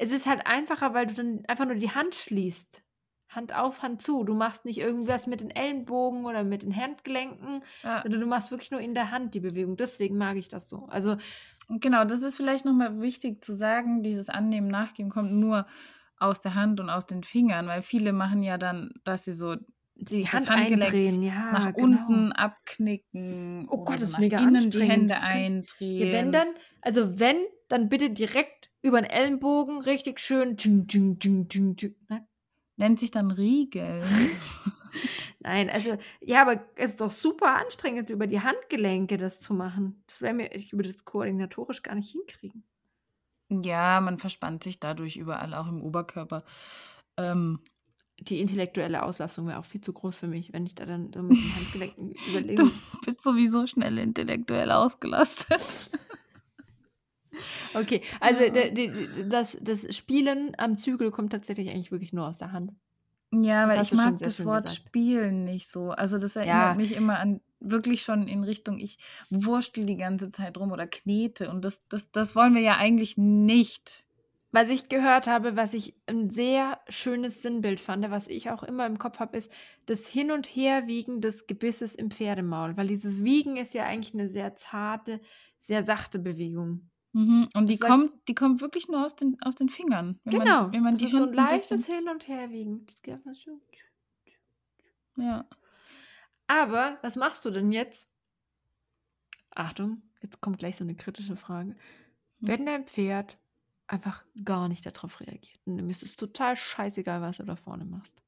es 0.00 0.12
ist 0.12 0.26
halt 0.26 0.46
einfacher, 0.46 0.94
weil 0.94 1.06
du 1.06 1.14
dann 1.14 1.42
einfach 1.46 1.66
nur 1.66 1.74
die 1.76 1.90
Hand 1.90 2.14
schließt. 2.14 2.82
Hand 3.28 3.54
auf, 3.54 3.82
Hand 3.82 4.02
zu. 4.02 4.24
Du 4.24 4.34
machst 4.34 4.64
nicht 4.64 4.78
irgendwas 4.78 5.26
mit 5.28 5.40
den 5.40 5.50
Ellenbogen 5.50 6.24
oder 6.24 6.42
mit 6.42 6.62
den 6.64 6.74
Handgelenken, 6.74 7.62
Ja, 7.84 8.02
sondern 8.02 8.20
du 8.22 8.26
machst 8.26 8.50
wirklich 8.50 8.72
nur 8.72 8.80
in 8.80 8.94
der 8.94 9.12
Hand 9.12 9.34
die 9.34 9.40
Bewegung. 9.40 9.76
Deswegen 9.76 10.18
mag 10.18 10.36
ich 10.36 10.48
das 10.48 10.68
so. 10.68 10.86
Also 10.86 11.16
genau, 11.68 12.04
das 12.04 12.22
ist 12.22 12.34
vielleicht 12.34 12.64
nochmal 12.64 13.00
wichtig 13.00 13.44
zu 13.44 13.52
sagen, 13.54 14.02
dieses 14.02 14.28
Annehmen, 14.30 14.66
Nachgeben 14.68 15.10
kommt 15.10 15.32
nur 15.32 15.66
aus 16.18 16.40
der 16.40 16.54
Hand 16.56 16.80
und 16.80 16.90
aus 16.90 17.06
den 17.06 17.22
Fingern, 17.22 17.68
weil 17.68 17.82
viele 17.82 18.12
machen 18.12 18.42
ja 18.42 18.58
dann, 18.58 18.90
dass 19.04 19.24
sie 19.24 19.32
so 19.32 19.54
die 19.94 20.22
das 20.22 20.32
Hand 20.32 20.50
eindrehen, 20.50 21.22
ja, 21.22 21.52
nach 21.52 21.74
genau. 21.74 21.84
unten 21.84 22.32
abknicken 22.32 23.66
Oh 23.70 23.84
Gott, 23.84 24.00
so 24.00 24.06
ist 24.06 24.18
mega 24.18 24.38
innen 24.38 24.54
die 24.54 24.58
anstrengend. 24.64 24.90
Hände 24.92 25.14
Das 25.14 25.20
könnt- 25.22 25.34
eindrehen. 25.34 26.06
Ja, 26.08 26.12
wenn 26.12 26.32
dann, 26.32 26.48
also 26.82 27.20
wenn, 27.20 27.36
dann 27.68 27.88
bitte 27.88 28.10
direkt 28.10 28.59
über 28.82 29.00
den 29.00 29.10
Ellenbogen 29.10 29.80
richtig 29.82 30.20
schön. 30.20 30.56
tsching, 30.56 30.86
tsching, 30.86 31.18
tsching. 31.18 31.94
Nein? 32.08 32.26
Nennt 32.76 32.98
sich 33.00 33.10
dann 33.10 33.30
Riegeln. 33.30 34.04
Nein, 35.40 35.70
also, 35.70 35.96
ja, 36.20 36.42
aber 36.42 36.64
es 36.76 36.90
ist 36.92 37.00
doch 37.00 37.10
super 37.10 37.56
anstrengend, 37.56 38.10
über 38.10 38.26
die 38.26 38.40
Handgelenke 38.40 39.16
das 39.16 39.40
zu 39.40 39.54
machen. 39.54 40.02
Das 40.06 40.20
wäre 40.22 40.34
mir, 40.34 40.54
ich 40.54 40.72
würde 40.72 40.90
das 40.90 41.04
koordinatorisch 41.04 41.82
gar 41.82 41.94
nicht 41.94 42.10
hinkriegen. 42.10 42.64
ja, 43.50 44.00
man 44.00 44.18
verspannt 44.18 44.64
sich 44.64 44.80
dadurch 44.80 45.16
überall, 45.16 45.54
auch 45.54 45.68
im 45.68 45.82
Oberkörper. 45.82 46.44
Ähm, 47.16 47.60
Die 48.20 48.40
intellektuelle 48.40 49.02
Auslastung 49.02 49.46
wäre 49.46 49.58
auch 49.58 49.64
viel 49.64 49.80
zu 49.80 49.92
groß 49.92 50.16
für 50.16 50.28
mich, 50.28 50.52
wenn 50.52 50.66
ich 50.66 50.74
da 50.74 50.86
dann 50.86 51.12
so 51.12 51.22
mit 51.22 51.38
den 51.38 51.56
Handgelenken 51.56 52.12
überlege. 52.28 52.62
du 52.64 52.70
bist 53.04 53.22
sowieso 53.22 53.66
schnell 53.66 53.98
intellektuell 53.98 54.70
ausgelastet. 54.72 55.90
Okay, 57.72 58.02
also 58.20 58.42
Ja. 58.42 58.50
der, 58.50 58.70
der, 58.72 59.24
das, 59.26 59.58
das 59.60 59.94
Spielen 59.96 60.52
am 60.58 60.76
Zügel 60.76 61.10
kommt 61.10 61.32
tatsächlich 61.32 61.68
eigentlich 61.70 61.92
wirklich 61.92 62.12
nur 62.12 62.26
aus 62.26 62.38
der 62.38 62.52
Hand. 62.52 62.72
Ja, 63.32 63.66
Das 63.66 63.76
weil 63.76 63.82
ich 63.82 63.92
mag 63.92 64.18
das 64.18 64.44
Wort 64.44 64.64
gesagt. 64.64 64.88
Spielen 64.88 65.44
nicht 65.44 65.70
so. 65.70 65.90
Also 65.90 66.18
das 66.18 66.34
erinnert 66.36 66.70
Ja. 66.70 66.74
mich 66.74 66.92
immer 66.92 67.18
an 67.20 67.40
wirklich 67.60 68.02
schon 68.02 68.26
in 68.26 68.42
Richtung, 68.42 68.78
ich 68.78 68.98
wurstel 69.28 69.84
die 69.86 69.96
ganze 69.96 70.30
Zeit 70.30 70.56
rum 70.58 70.72
oder 70.72 70.86
knete. 70.86 71.50
Und 71.50 71.64
das, 71.64 71.86
das, 71.88 72.10
das 72.10 72.34
wollen 72.34 72.54
wir 72.54 72.62
ja 72.62 72.76
eigentlich 72.76 73.16
nicht. 73.18 74.04
Was 74.52 74.68
ich 74.68 74.88
gehört 74.88 75.28
habe, 75.28 75.54
was 75.54 75.74
ich 75.74 75.94
ein 76.06 76.28
sehr 76.30 76.80
schönes 76.88 77.40
Sinnbild 77.40 77.78
fand, 77.78 78.10
was 78.10 78.26
ich 78.26 78.50
auch 78.50 78.64
immer 78.64 78.84
im 78.86 78.98
Kopf 78.98 79.20
habe, 79.20 79.36
ist 79.36 79.52
das 79.86 80.08
Hin- 80.08 80.32
und 80.32 80.46
Herwiegen 80.48 81.20
des 81.20 81.46
Gebisses 81.46 81.94
im 81.94 82.10
Pferdemaul. 82.10 82.76
Weil 82.76 82.88
dieses 82.88 83.22
Wiegen 83.22 83.56
ist 83.56 83.74
ja 83.74 83.84
eigentlich 83.84 84.12
eine 84.14 84.28
sehr 84.28 84.56
zarte, 84.56 85.20
sehr 85.60 85.82
sachte 85.84 86.18
Bewegung. 86.18 86.90
Mhm. 87.12 87.48
Und 87.54 87.66
die 87.68 87.78
kommt, 87.78 88.12
die 88.28 88.34
kommt 88.34 88.60
wirklich 88.60 88.88
nur 88.88 89.04
aus 89.04 89.16
den, 89.16 89.36
aus 89.42 89.56
den 89.56 89.68
Fingern. 89.68 90.20
Wenn 90.24 90.38
genau. 90.38 90.62
Man, 90.62 90.72
wenn 90.72 90.82
man 90.82 90.92
das 90.92 91.00
die 91.00 91.06
ist 91.06 91.16
so 91.16 91.24
ein 91.24 91.32
leichtes 91.32 91.86
Hin- 91.86 92.08
und 92.08 92.28
Herwiegen. 92.28 92.86
Das 92.86 93.02
geht 93.02 93.14
einfach 93.14 93.34
so. 93.34 93.60
ja. 95.16 95.44
Aber 96.46 96.98
was 97.02 97.16
machst 97.16 97.44
du 97.44 97.50
denn 97.50 97.72
jetzt? 97.72 98.12
Achtung, 99.50 100.02
jetzt 100.22 100.40
kommt 100.40 100.58
gleich 100.58 100.76
so 100.76 100.84
eine 100.84 100.94
kritische 100.94 101.36
Frage. 101.36 101.70
Hm. 101.70 101.76
Wenn 102.40 102.66
dein 102.66 102.86
Pferd 102.86 103.38
einfach 103.86 104.24
gar 104.44 104.68
nicht 104.68 104.86
darauf 104.86 105.20
reagiert. 105.20 105.60
Und 105.64 105.76
mir 105.76 105.90
ist 105.90 106.02
es 106.02 106.16
total 106.16 106.56
scheißegal, 106.56 107.20
was 107.20 107.38
du 107.38 107.44
da 107.44 107.56
vorne 107.56 107.84
machst. 107.84 108.22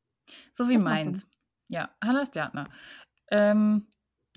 So 0.51 0.69
wie 0.69 0.77
Was 0.77 0.85
meins. 0.85 1.27
Ja, 1.69 1.91
Hallerstjatner. 2.03 2.69
Ähm, 3.31 3.87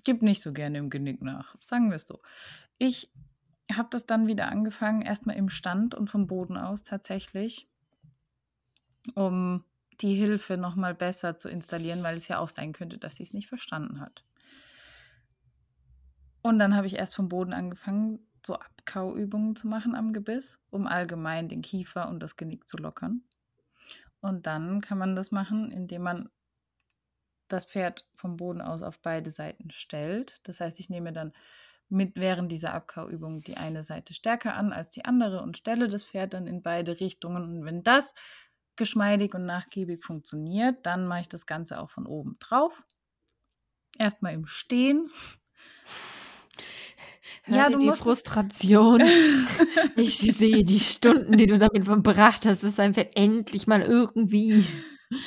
gibt 0.04 0.22
nicht 0.22 0.42
so 0.42 0.54
gerne 0.54 0.78
im 0.78 0.90
Genick 0.90 1.22
nach. 1.22 1.56
Sagen 1.60 1.90
wir 1.90 1.96
es 1.96 2.08
so. 2.08 2.20
Ich 2.78 3.12
habe 3.72 3.90
das 3.92 4.06
dann 4.06 4.28
wieder 4.28 4.50
angefangen, 4.50 5.02
erstmal 5.02 5.36
im 5.36 5.50
Stand 5.50 5.96
und 5.96 6.10
vom 6.10 6.28
Boden 6.28 6.58
aus 6.58 6.84
tatsächlich, 6.84 7.68
um 9.16 9.64
die 10.02 10.16
Hilfe 10.16 10.58
nochmal 10.58 10.94
besser 10.94 11.38
zu 11.38 11.50
installieren, 11.50 12.04
weil 12.04 12.18
es 12.18 12.28
ja 12.28 12.40
auch 12.40 12.50
sein 12.50 12.74
könnte, 12.74 12.98
dass 12.98 13.16
sie 13.16 13.24
es 13.24 13.34
nicht 13.34 13.48
verstanden 13.48 14.00
hat. 14.00 14.26
Und 16.42 16.60
dann 16.60 16.76
habe 16.76 16.88
ich 16.88 16.94
erst 16.94 17.16
vom 17.16 17.30
Boden 17.30 17.54
angefangen, 17.54 18.20
so 18.46 18.56
Abkauübungen 18.56 19.56
zu 19.56 19.68
machen 19.68 19.96
am 19.96 20.14
Gebiss, 20.14 20.60
um 20.70 20.86
allgemein 20.86 21.50
den 21.50 21.64
Kiefer 21.64 22.08
und 22.08 22.20
das 22.20 22.36
Genick 22.36 22.68
zu 22.68 22.78
lockern. 22.78 23.24
Und 24.22 24.46
dann 24.46 24.82
kann 24.82 24.98
man 24.98 25.16
das 25.16 25.32
machen, 25.32 25.72
indem 25.72 26.04
man 26.04 26.30
das 27.48 27.66
Pferd 27.66 28.08
vom 28.16 28.38
Boden 28.38 28.62
aus 28.62 28.82
auf 28.82 29.00
beide 29.00 29.32
Seiten 29.32 29.72
stellt. 29.72 30.40
Das 30.44 30.60
heißt, 30.60 30.80
ich 30.80 30.90
nehme 30.90 31.14
dann 31.14 31.34
mit 31.90 32.16
während 32.16 32.52
dieser 32.52 32.74
Abkauübung 32.74 33.42
die 33.42 33.58
eine 33.58 33.84
Seite 33.84 34.14
stärker 34.14 34.56
an 34.56 34.74
als 34.74 34.90
die 34.90 35.06
andere 35.06 35.42
und 35.42 35.58
stelle 35.58 35.88
das 35.88 36.04
Pferd 36.04 36.34
dann 36.34 36.48
in 36.48 36.62
beide 36.62 37.00
Richtungen. 37.00 37.44
Und 37.44 37.66
wenn 37.66 37.84
das 37.84 38.14
geschmeidig 38.76 39.34
und 39.34 39.46
nachgiebig 39.46 40.04
funktioniert, 40.04 40.86
dann 40.86 41.08
mache 41.08 41.22
ich 41.22 41.30
das 41.30 41.46
Ganze 41.46 41.80
auch 41.80 41.90
von 41.90 42.06
oben 42.06 42.38
drauf. 42.40 42.84
Erstmal 43.98 44.34
im 44.34 44.46
Stehen. 44.46 45.10
Hör 47.44 47.58
Ja, 47.58 47.70
du 47.70 47.80
die 47.80 47.86
musst 47.86 48.02
Frustration. 48.02 49.02
ich 49.96 50.18
sehe 50.18 50.64
die 50.64 50.80
Stunden, 50.80 51.38
die 51.38 51.46
du 51.46 51.58
damit 51.58 51.86
verbracht 51.86 52.46
hast, 52.46 52.64
es 52.64 52.80
einfach 52.80 53.06
endlich 53.14 53.68
mal 53.68 53.82
irgendwie. 53.82 54.66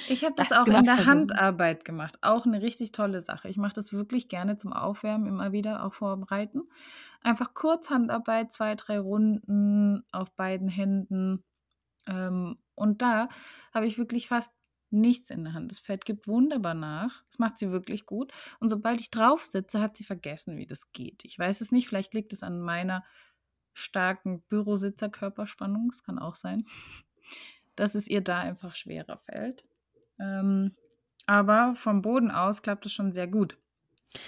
Ich 0.09 0.25
habe 0.25 0.35
das 0.37 0.49
Das 0.49 0.59
auch 0.59 0.67
in 0.67 0.85
der. 0.85 1.07
Handarbeit 1.07 1.85
gemacht. 1.85 2.19
Auch 2.21 2.47
eine 2.47 2.63
richtig 2.63 2.93
tolle 2.93 3.21
Sache. 3.21 3.49
Ich 3.49 3.57
mache 3.57 3.75
das 3.75 3.93
wirklich 3.93 4.29
gerne 4.29 4.57
zum 4.57 4.73
Aufwärmen 4.73 5.27
immer 5.27 5.53
wieder, 5.53 5.85
auch 5.85 5.95
vor 5.95 6.15
dem 6.15 6.25
Reiten. 6.25 6.63
Einfach 7.23 7.55
kurz 7.55 7.91
Handarbeit, 7.91 8.53
zwei, 8.53 8.75
drei 8.75 8.99
Runden 8.99 10.05
auf 10.13 10.31
beiden 10.33 10.69
Händen. 10.69 11.45
Ähm, 12.07 12.59
und 12.75 13.03
da 13.03 13.29
habe 13.73 13.87
ich 13.87 13.99
wirklich 13.99 14.29
fast 14.29 14.53
nichts 14.91 15.31
in 15.31 15.45
der 15.45 15.53
Hand. 15.55 15.71
Das 15.71 15.81
Pferd 15.81 16.05
gibt 16.05 16.29
wunderbar 16.29 16.75
nach. 16.75 17.23
Das 17.27 17.39
macht 17.39 17.59
sie 17.59 17.71
wirklich 17.71 18.07
gut. 18.07 18.33
Und 18.59 18.69
sobald 18.69 19.01
ich 19.01 19.11
drauf 19.11 19.45
sitze, 19.45 19.81
hat 19.81 19.97
sie 19.97 20.05
vergessen, 20.05 20.57
wie 20.57 20.67
das 20.67 20.93
geht. 20.93 21.25
Ich 21.25 21.39
weiß 21.39 21.61
es 21.61 21.73
nicht. 21.73 21.89
Vielleicht 21.89 22.15
liegt 22.15 22.33
es 22.33 22.43
an 22.43 22.61
meiner 22.61 23.05
starken 23.75 24.43
Bürositzerkörperspannung. 24.49 25.91
Das 25.91 26.03
kann 26.03 26.19
auch 26.19 26.35
sein. 26.35 26.65
Dass 27.77 27.95
es 27.95 28.09
ihr 28.09 28.23
da 28.23 28.39
einfach 28.41 28.75
schwerer 28.75 29.19
fällt. 29.19 29.68
Ähm, 30.19 30.75
aber 31.27 31.75
vom 31.75 32.03
Boden 32.03 32.31
aus 32.31 32.63
klappt 32.63 32.87
es 32.87 32.93
schon 32.93 33.13
sehr 33.13 33.27
gut. 33.29 33.59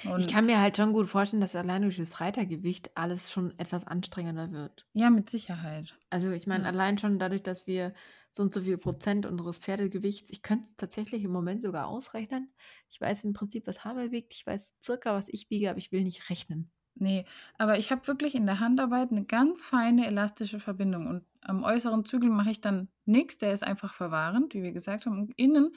Und 0.04 0.20
Ich 0.20 0.28
kann 0.28 0.46
mir 0.46 0.60
halt 0.60 0.76
schon 0.76 0.92
gut 0.92 1.08
vorstellen, 1.08 1.40
dass 1.40 1.56
allein 1.56 1.82
durch 1.82 1.96
das 1.96 2.20
Reitergewicht 2.20 2.96
alles 2.96 3.30
schon 3.30 3.58
etwas 3.58 3.86
anstrengender 3.86 4.52
wird. 4.52 4.86
ja, 4.92 5.10
mit 5.10 5.30
Sicherheit. 5.30 5.98
Also 6.10 6.30
ich 6.32 6.46
meine, 6.46 6.64
Ja. 6.64 6.70
allein 6.70 6.98
schon 6.98 7.18
dadurch, 7.18 7.42
dass 7.42 7.66
wir 7.66 7.94
so 8.30 8.42
und 8.42 8.52
so 8.54 8.60
viel 8.62 8.78
Prozent 8.78 9.26
unseres 9.26 9.58
Pferdegewichts, 9.58 10.30
ich 10.30 10.42
könnte 10.42 10.64
es 10.68 10.76
tatsächlich 10.76 11.22
im 11.24 11.32
Moment 11.32 11.62
sogar 11.62 11.86
ausrechnen. 11.88 12.52
Ich 12.88 13.00
weiß 13.00 13.24
im 13.24 13.32
Prinzip, 13.32 13.66
was 13.66 13.84
Hammer 13.84 14.10
wiegt, 14.10 14.32
ich 14.34 14.46
weiß 14.46 14.76
circa, 14.80 15.14
was 15.14 15.28
ich 15.28 15.50
wiege, 15.50 15.70
aber 15.70 15.78
ich 15.78 15.90
will 15.92 16.04
nicht 16.04 16.28
rechnen. 16.30 16.70
Nee, 16.94 17.24
aber 17.58 17.78
ich 17.78 17.90
habe 17.90 18.06
wirklich 18.06 18.34
in 18.34 18.46
der 18.46 18.60
Handarbeit 18.60 19.10
eine 19.10 19.24
ganz 19.24 19.64
feine 19.64 20.06
elastische 20.06 20.60
Verbindung. 20.60 21.06
Und 21.06 21.24
am 21.50 21.62
äußeren 21.64 22.04
Zügel 22.04 22.30
mache 22.30 22.50
ich 22.50 22.60
dann 22.60 22.88
nichts, 23.04 23.36
der 23.38 23.52
ist 23.52 23.62
einfach 23.62 23.92
verwahrend, 23.94 24.54
wie 24.54 24.62
wir 24.62 24.72
gesagt 24.72 25.06
haben. 25.06 25.18
Und 25.20 25.32
innen 25.36 25.72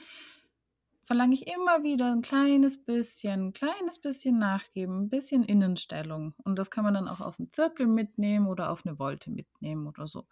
verlange 1.02 1.34
ich 1.34 1.46
immer 1.46 1.82
wieder 1.82 2.10
ein 2.12 2.22
kleines 2.22 2.82
bisschen, 2.82 3.48
ein 3.48 3.52
kleines 3.52 3.98
bisschen 3.98 4.38
nachgeben, 4.38 5.02
ein 5.02 5.08
bisschen 5.10 5.42
Innenstellung. 5.42 6.34
Und 6.44 6.58
das 6.58 6.70
kann 6.70 6.84
man 6.84 6.94
dann 6.94 7.08
auch 7.08 7.20
auf 7.20 7.38
einen 7.38 7.50
Zirkel 7.50 7.86
mitnehmen 7.86 8.46
oder 8.46 8.70
auf 8.70 8.86
eine 8.86 8.98
Wolte 8.98 9.30
mitnehmen 9.30 9.86
oder 9.86 10.06
so. 10.06 10.26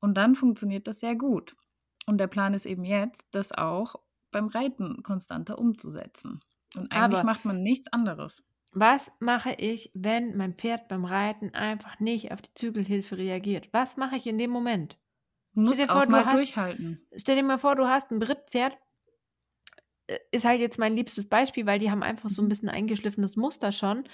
Und 0.00 0.14
dann 0.16 0.34
funktioniert 0.34 0.86
das 0.86 1.00
sehr 1.00 1.16
gut. 1.16 1.56
Und 2.06 2.18
der 2.18 2.26
Plan 2.26 2.52
ist 2.52 2.66
eben 2.66 2.84
jetzt, 2.84 3.24
das 3.30 3.52
auch 3.52 3.94
beim 4.32 4.48
Reiten 4.48 5.02
konstanter 5.02 5.58
umzusetzen. 5.58 6.40
Und 6.76 6.90
eigentlich 6.92 7.20
Aber- 7.20 7.24
macht 7.26 7.44
man 7.44 7.62
nichts 7.62 7.92
anderes. 7.92 8.42
Was 8.72 9.10
mache 9.20 9.52
ich, 9.52 9.90
wenn 9.94 10.36
mein 10.36 10.54
Pferd 10.54 10.88
beim 10.88 11.04
Reiten 11.04 11.54
einfach 11.54 12.00
nicht 12.00 12.32
auf 12.32 12.40
die 12.40 12.54
Zügelhilfe 12.54 13.18
reagiert? 13.18 13.68
Was 13.72 13.96
mache 13.98 14.16
ich 14.16 14.26
in 14.26 14.38
dem 14.38 14.50
Moment? 14.50 14.98
Du 15.54 15.60
musst 15.62 15.78
dir 15.78 15.84
auch 15.90 15.92
vor, 15.92 16.06
du 16.06 16.12
mal 16.12 16.24
hast- 16.24 16.38
durchhalten. 16.38 17.06
Stell 17.14 17.36
dir 17.36 17.42
mal 17.42 17.58
vor, 17.58 17.76
du 17.76 17.86
hast 17.86 18.10
ein 18.10 18.18
Brittpferd. 18.18 18.76
Äh, 20.06 20.18
Ist 20.30 20.44
halt 20.46 20.60
jetzt 20.60 20.78
mein 20.78 20.96
liebstes 20.96 21.28
Beispiel, 21.28 21.66
weil 21.66 21.78
die 21.78 21.90
haben 21.90 22.02
einfach 22.02 22.30
so 22.30 22.40
ein 22.40 22.46
Mhm. 22.46 22.48
bisschen 22.48 22.68
eingeschliffenes 22.70 23.36
Muster 23.36 23.72
schon. 23.72 24.04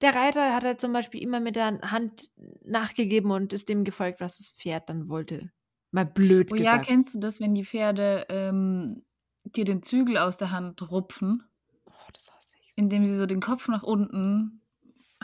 Der 0.00 0.14
Reiter 0.14 0.54
hat 0.54 0.64
halt 0.64 0.80
zum 0.80 0.92
Beispiel 0.92 1.22
immer 1.22 1.38
mit 1.38 1.54
der 1.54 1.78
Hand 1.82 2.30
nachgegeben 2.64 3.30
und 3.30 3.52
ist 3.52 3.68
dem 3.68 3.84
gefolgt, 3.84 4.20
was 4.20 4.38
das 4.38 4.50
Pferd 4.50 4.88
dann 4.88 5.08
wollte. 5.08 5.52
Mal 5.90 6.06
blöd 6.06 6.50
Oh 6.50 6.54
ja, 6.54 6.62
gesagt. 6.72 6.86
kennst 6.86 7.14
du 7.14 7.18
das, 7.20 7.40
wenn 7.40 7.54
die 7.54 7.64
Pferde 7.64 8.26
ähm, 8.30 9.04
dir 9.44 9.64
den 9.66 9.82
Zügel 9.82 10.16
aus 10.16 10.38
der 10.38 10.50
Hand 10.50 10.90
rupfen, 10.90 11.44
oh, 11.84 11.92
das 12.14 12.32
hasse 12.32 12.56
ich. 12.58 12.61
so. 12.61 12.61
Indem 12.74 13.06
sie 13.06 13.16
so 13.16 13.26
den 13.26 13.40
Kopf 13.40 13.68
nach 13.68 13.82
unten 13.82 14.60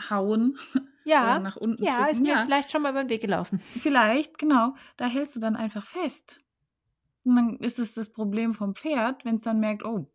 hauen 0.09 0.57
Ja, 1.09 1.39
nach 1.39 1.55
unten 1.55 1.83
ja, 1.83 1.97
drücken? 1.97 2.11
ist 2.11 2.21
mir 2.21 2.37
vielleicht 2.43 2.71
schon 2.71 2.83
mal 2.83 2.91
über 2.91 3.03
den 3.03 3.09
Weg 3.09 3.21
gelaufen. 3.21 3.59
Vielleicht, 3.59 4.37
genau. 4.37 4.75
Da 4.95 5.07
hältst 5.07 5.35
du 5.35 5.39
dann 5.39 5.55
einfach 5.55 5.85
fest. 5.85 6.39
Und 7.23 7.35
dann 7.35 7.55
ist 7.57 7.79
es 7.79 7.93
das 7.95 8.09
Problem 8.09 8.53
vom 8.53 8.75
Pferd, 8.75 9.25
wenn 9.25 9.37
es 9.37 9.43
dann 9.43 9.59
merkt, 9.59 9.83
oh, 9.83 10.07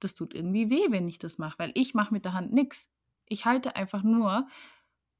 das 0.00 0.14
tut 0.14 0.34
irgendwie 0.34 0.70
weh, 0.70 0.90
wenn 0.90 1.08
ich 1.08 1.18
das 1.18 1.38
mache, 1.38 1.58
weil 1.58 1.72
ich 1.74 1.94
mache 1.94 2.12
mit 2.12 2.24
der 2.24 2.32
Hand 2.32 2.52
nichts. 2.52 2.88
Ich 3.26 3.44
halte 3.44 3.76
einfach 3.76 4.02
nur 4.02 4.48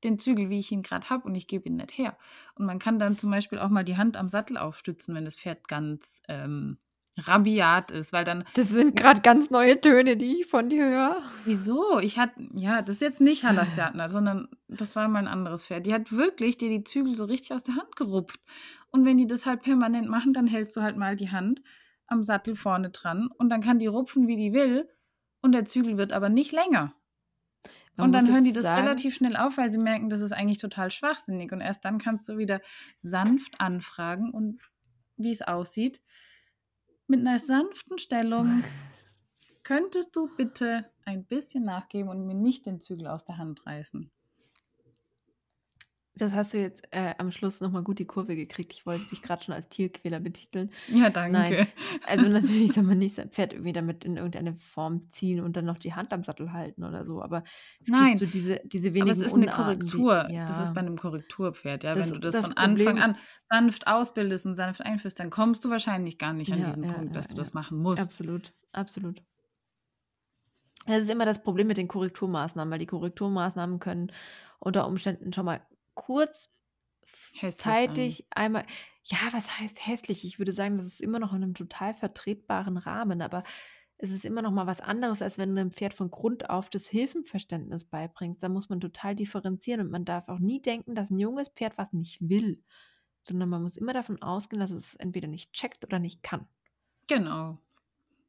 den 0.02 0.18
Zügel, 0.18 0.48
wie 0.48 0.58
ich 0.58 0.72
ihn 0.72 0.82
gerade 0.82 1.10
habe 1.10 1.24
und 1.28 1.34
ich 1.34 1.46
gebe 1.46 1.68
ihn 1.68 1.76
nicht 1.76 1.96
her. 1.96 2.16
Und 2.54 2.66
man 2.66 2.78
kann 2.78 2.98
dann 2.98 3.18
zum 3.18 3.30
Beispiel 3.30 3.58
auch 3.58 3.68
mal 3.68 3.84
die 3.84 3.96
Hand 3.96 4.16
am 4.16 4.28
Sattel 4.28 4.56
aufstützen, 4.56 5.14
wenn 5.14 5.24
das 5.24 5.36
Pferd 5.36 5.68
ganz 5.68 6.22
ähm, 6.28 6.78
rabiat 7.26 7.90
ist, 7.90 8.12
weil 8.12 8.24
dann 8.24 8.44
Das 8.54 8.68
sind 8.68 8.96
gerade 8.96 9.20
ganz 9.20 9.50
neue 9.50 9.80
Töne, 9.80 10.16
die 10.16 10.40
ich 10.40 10.46
von 10.46 10.68
dir 10.68 10.84
höre. 10.84 11.22
Wieso? 11.44 11.98
Ich 12.00 12.18
hatte, 12.18 12.34
ja, 12.54 12.82
das 12.82 12.96
ist 12.96 13.02
jetzt 13.02 13.20
nicht 13.20 13.44
Hallerstjatner, 13.44 14.08
sondern 14.08 14.48
das 14.68 14.96
war 14.96 15.08
mal 15.08 15.20
ein 15.20 15.28
anderes 15.28 15.64
Pferd. 15.64 15.86
Die 15.86 15.94
hat 15.94 16.12
wirklich 16.12 16.58
dir 16.58 16.68
die 16.68 16.84
Zügel 16.84 17.14
so 17.14 17.24
richtig 17.24 17.52
aus 17.52 17.62
der 17.62 17.76
Hand 17.76 17.96
gerupft. 17.96 18.40
Und 18.90 19.04
wenn 19.04 19.18
die 19.18 19.26
das 19.26 19.46
halt 19.46 19.62
permanent 19.62 20.08
machen, 20.08 20.32
dann 20.32 20.46
hältst 20.46 20.76
du 20.76 20.82
halt 20.82 20.96
mal 20.96 21.16
die 21.16 21.30
Hand 21.30 21.62
am 22.06 22.22
Sattel 22.22 22.56
vorne 22.56 22.90
dran 22.90 23.30
und 23.38 23.50
dann 23.50 23.60
kann 23.60 23.78
die 23.78 23.86
rupfen, 23.86 24.26
wie 24.26 24.36
die 24.36 24.52
will 24.52 24.88
und 25.42 25.52
der 25.52 25.64
Zügel 25.64 25.96
wird 25.96 26.12
aber 26.12 26.28
nicht 26.28 26.52
länger. 26.52 26.94
Man 27.96 28.06
und 28.06 28.12
dann 28.12 28.32
hören 28.32 28.44
die 28.44 28.52
das 28.52 28.64
sagen, 28.64 28.82
relativ 28.82 29.14
schnell 29.14 29.36
auf, 29.36 29.58
weil 29.58 29.70
sie 29.70 29.78
merken, 29.78 30.10
das 30.10 30.20
ist 30.20 30.32
eigentlich 30.32 30.58
total 30.58 30.90
schwachsinnig. 30.90 31.52
Und 31.52 31.60
erst 31.60 31.84
dann 31.84 31.98
kannst 31.98 32.28
du 32.28 32.38
wieder 32.38 32.60
sanft 33.00 33.60
anfragen 33.60 34.30
und 34.30 34.60
wie 35.16 35.32
es 35.32 35.42
aussieht. 35.42 36.00
Mit 37.10 37.26
einer 37.26 37.40
sanften 37.40 37.98
Stellung 37.98 38.62
könntest 39.64 40.14
du 40.14 40.28
bitte 40.36 40.88
ein 41.04 41.24
bisschen 41.24 41.64
nachgeben 41.64 42.08
und 42.08 42.24
mir 42.24 42.36
nicht 42.36 42.66
den 42.66 42.80
Zügel 42.80 43.08
aus 43.08 43.24
der 43.24 43.36
Hand 43.36 43.66
reißen. 43.66 44.12
Das 46.20 46.32
hast 46.32 46.52
du 46.54 46.58
jetzt 46.58 46.82
äh, 46.90 47.14
am 47.18 47.30
Schluss 47.30 47.60
nochmal 47.60 47.82
gut 47.82 47.98
die 47.98 48.04
Kurve 48.04 48.36
gekriegt. 48.36 48.72
Ich 48.72 48.84
wollte 48.86 49.06
dich 49.06 49.22
gerade 49.22 49.42
schon 49.42 49.54
als 49.54 49.68
Tierquäler 49.68 50.20
betiteln. 50.20 50.70
Ja, 50.88 51.10
danke. 51.10 51.32
Nein. 51.38 51.66
Also 52.06 52.28
natürlich 52.28 52.72
soll 52.72 52.84
man 52.84 52.98
nicht 52.98 53.14
sein 53.14 53.30
Pferd 53.30 53.52
irgendwie 53.52 53.72
damit 53.72 54.04
in 54.04 54.16
irgendeine 54.16 54.54
Form 54.54 55.10
ziehen 55.10 55.40
und 55.40 55.56
dann 55.56 55.64
noch 55.64 55.78
die 55.78 55.94
Hand 55.94 56.12
am 56.12 56.22
Sattel 56.24 56.52
halten 56.52 56.84
oder 56.84 57.04
so. 57.06 57.22
Aber 57.22 57.44
es 57.80 57.88
Nein. 57.88 58.08
gibt 58.16 58.18
so 58.18 58.26
diese, 58.26 58.60
diese 58.64 58.88
Aber 58.88 58.94
wenigen 58.96 59.20
es 59.20 59.26
ist 59.26 59.32
eine 59.34 59.44
Unarten, 59.46 59.64
Korrektur. 59.64 60.24
Die, 60.28 60.34
ja. 60.34 60.46
Das 60.46 60.60
ist 60.60 60.74
bei 60.74 60.80
einem 60.80 60.96
Korrekturpferd. 60.98 61.84
Ja? 61.84 61.94
Das- 61.94 62.08
Wenn 62.08 62.14
du 62.14 62.20
das, 62.20 62.34
das 62.34 62.46
von 62.46 62.56
Anfang 62.56 62.86
Problem- 62.86 63.02
an 63.02 63.16
sanft 63.48 63.86
ausbildest 63.86 64.46
und 64.46 64.54
sanft 64.56 64.82
einführst, 64.82 65.18
dann 65.20 65.30
kommst 65.30 65.64
du 65.64 65.70
wahrscheinlich 65.70 66.18
gar 66.18 66.32
nicht 66.32 66.52
an 66.52 66.60
Ja, 66.60 66.66
diesen 66.66 66.84
ja, 66.84 66.92
Punkt, 66.92 67.16
dass 67.16 67.28
du 67.28 67.34
das 67.34 67.54
machen 67.54 67.78
musst. 67.78 68.02
Absolut, 68.02 68.52
absolut. 68.72 69.22
Das 70.86 71.02
ist 71.02 71.10
immer 71.10 71.24
das 71.26 71.42
Problem 71.42 71.66
mit 71.66 71.76
den 71.76 71.88
Korrekturmaßnahmen, 71.88 72.70
weil 72.72 72.78
die 72.78 72.86
Korrekturmaßnahmen 72.86 73.78
können 73.80 74.12
unter 74.58 74.86
Umständen 74.86 75.32
schon 75.32 75.44
mal 75.44 75.60
kurz 76.00 76.50
Hässlich 77.34 77.56
zeitig 77.56 78.26
einmal, 78.30 78.64
ja, 79.04 79.18
was 79.32 79.58
heißt 79.58 79.86
hässlich? 79.86 80.24
Ich 80.24 80.38
würde 80.38 80.52
sagen, 80.52 80.76
das 80.78 80.86
ist 80.86 81.00
immer 81.00 81.18
noch 81.18 81.32
in 81.32 81.42
einem 81.42 81.54
total 81.54 81.94
vertretbaren 81.94 82.78
Rahmen, 82.78 83.20
aber 83.20 83.44
es 83.98 84.10
ist 84.10 84.24
immer 84.24 84.40
noch 84.40 84.50
mal 84.50 84.66
was 84.66 84.80
anderes, 84.80 85.20
als 85.20 85.36
wenn 85.36 85.54
du 85.54 85.60
einem 85.60 85.72
Pferd 85.72 85.92
von 85.92 86.10
Grund 86.10 86.48
auf 86.48 86.70
das 86.70 86.88
Hilfenverständnis 86.88 87.84
beibringst. 87.84 88.42
Da 88.42 88.48
muss 88.48 88.70
man 88.70 88.80
total 88.80 89.14
differenzieren 89.14 89.82
und 89.82 89.90
man 89.90 90.06
darf 90.06 90.30
auch 90.30 90.38
nie 90.38 90.62
denken, 90.62 90.94
dass 90.94 91.10
ein 91.10 91.18
junges 91.18 91.48
Pferd 91.48 91.76
was 91.76 91.92
nicht 91.92 92.18
will, 92.26 92.62
sondern 93.20 93.50
man 93.50 93.62
muss 93.62 93.76
immer 93.76 93.92
davon 93.92 94.22
ausgehen, 94.22 94.60
dass 94.60 94.70
es 94.70 94.94
entweder 94.94 95.28
nicht 95.28 95.52
checkt 95.52 95.84
oder 95.84 95.98
nicht 95.98 96.22
kann. 96.22 96.48
Genau. 97.08 97.58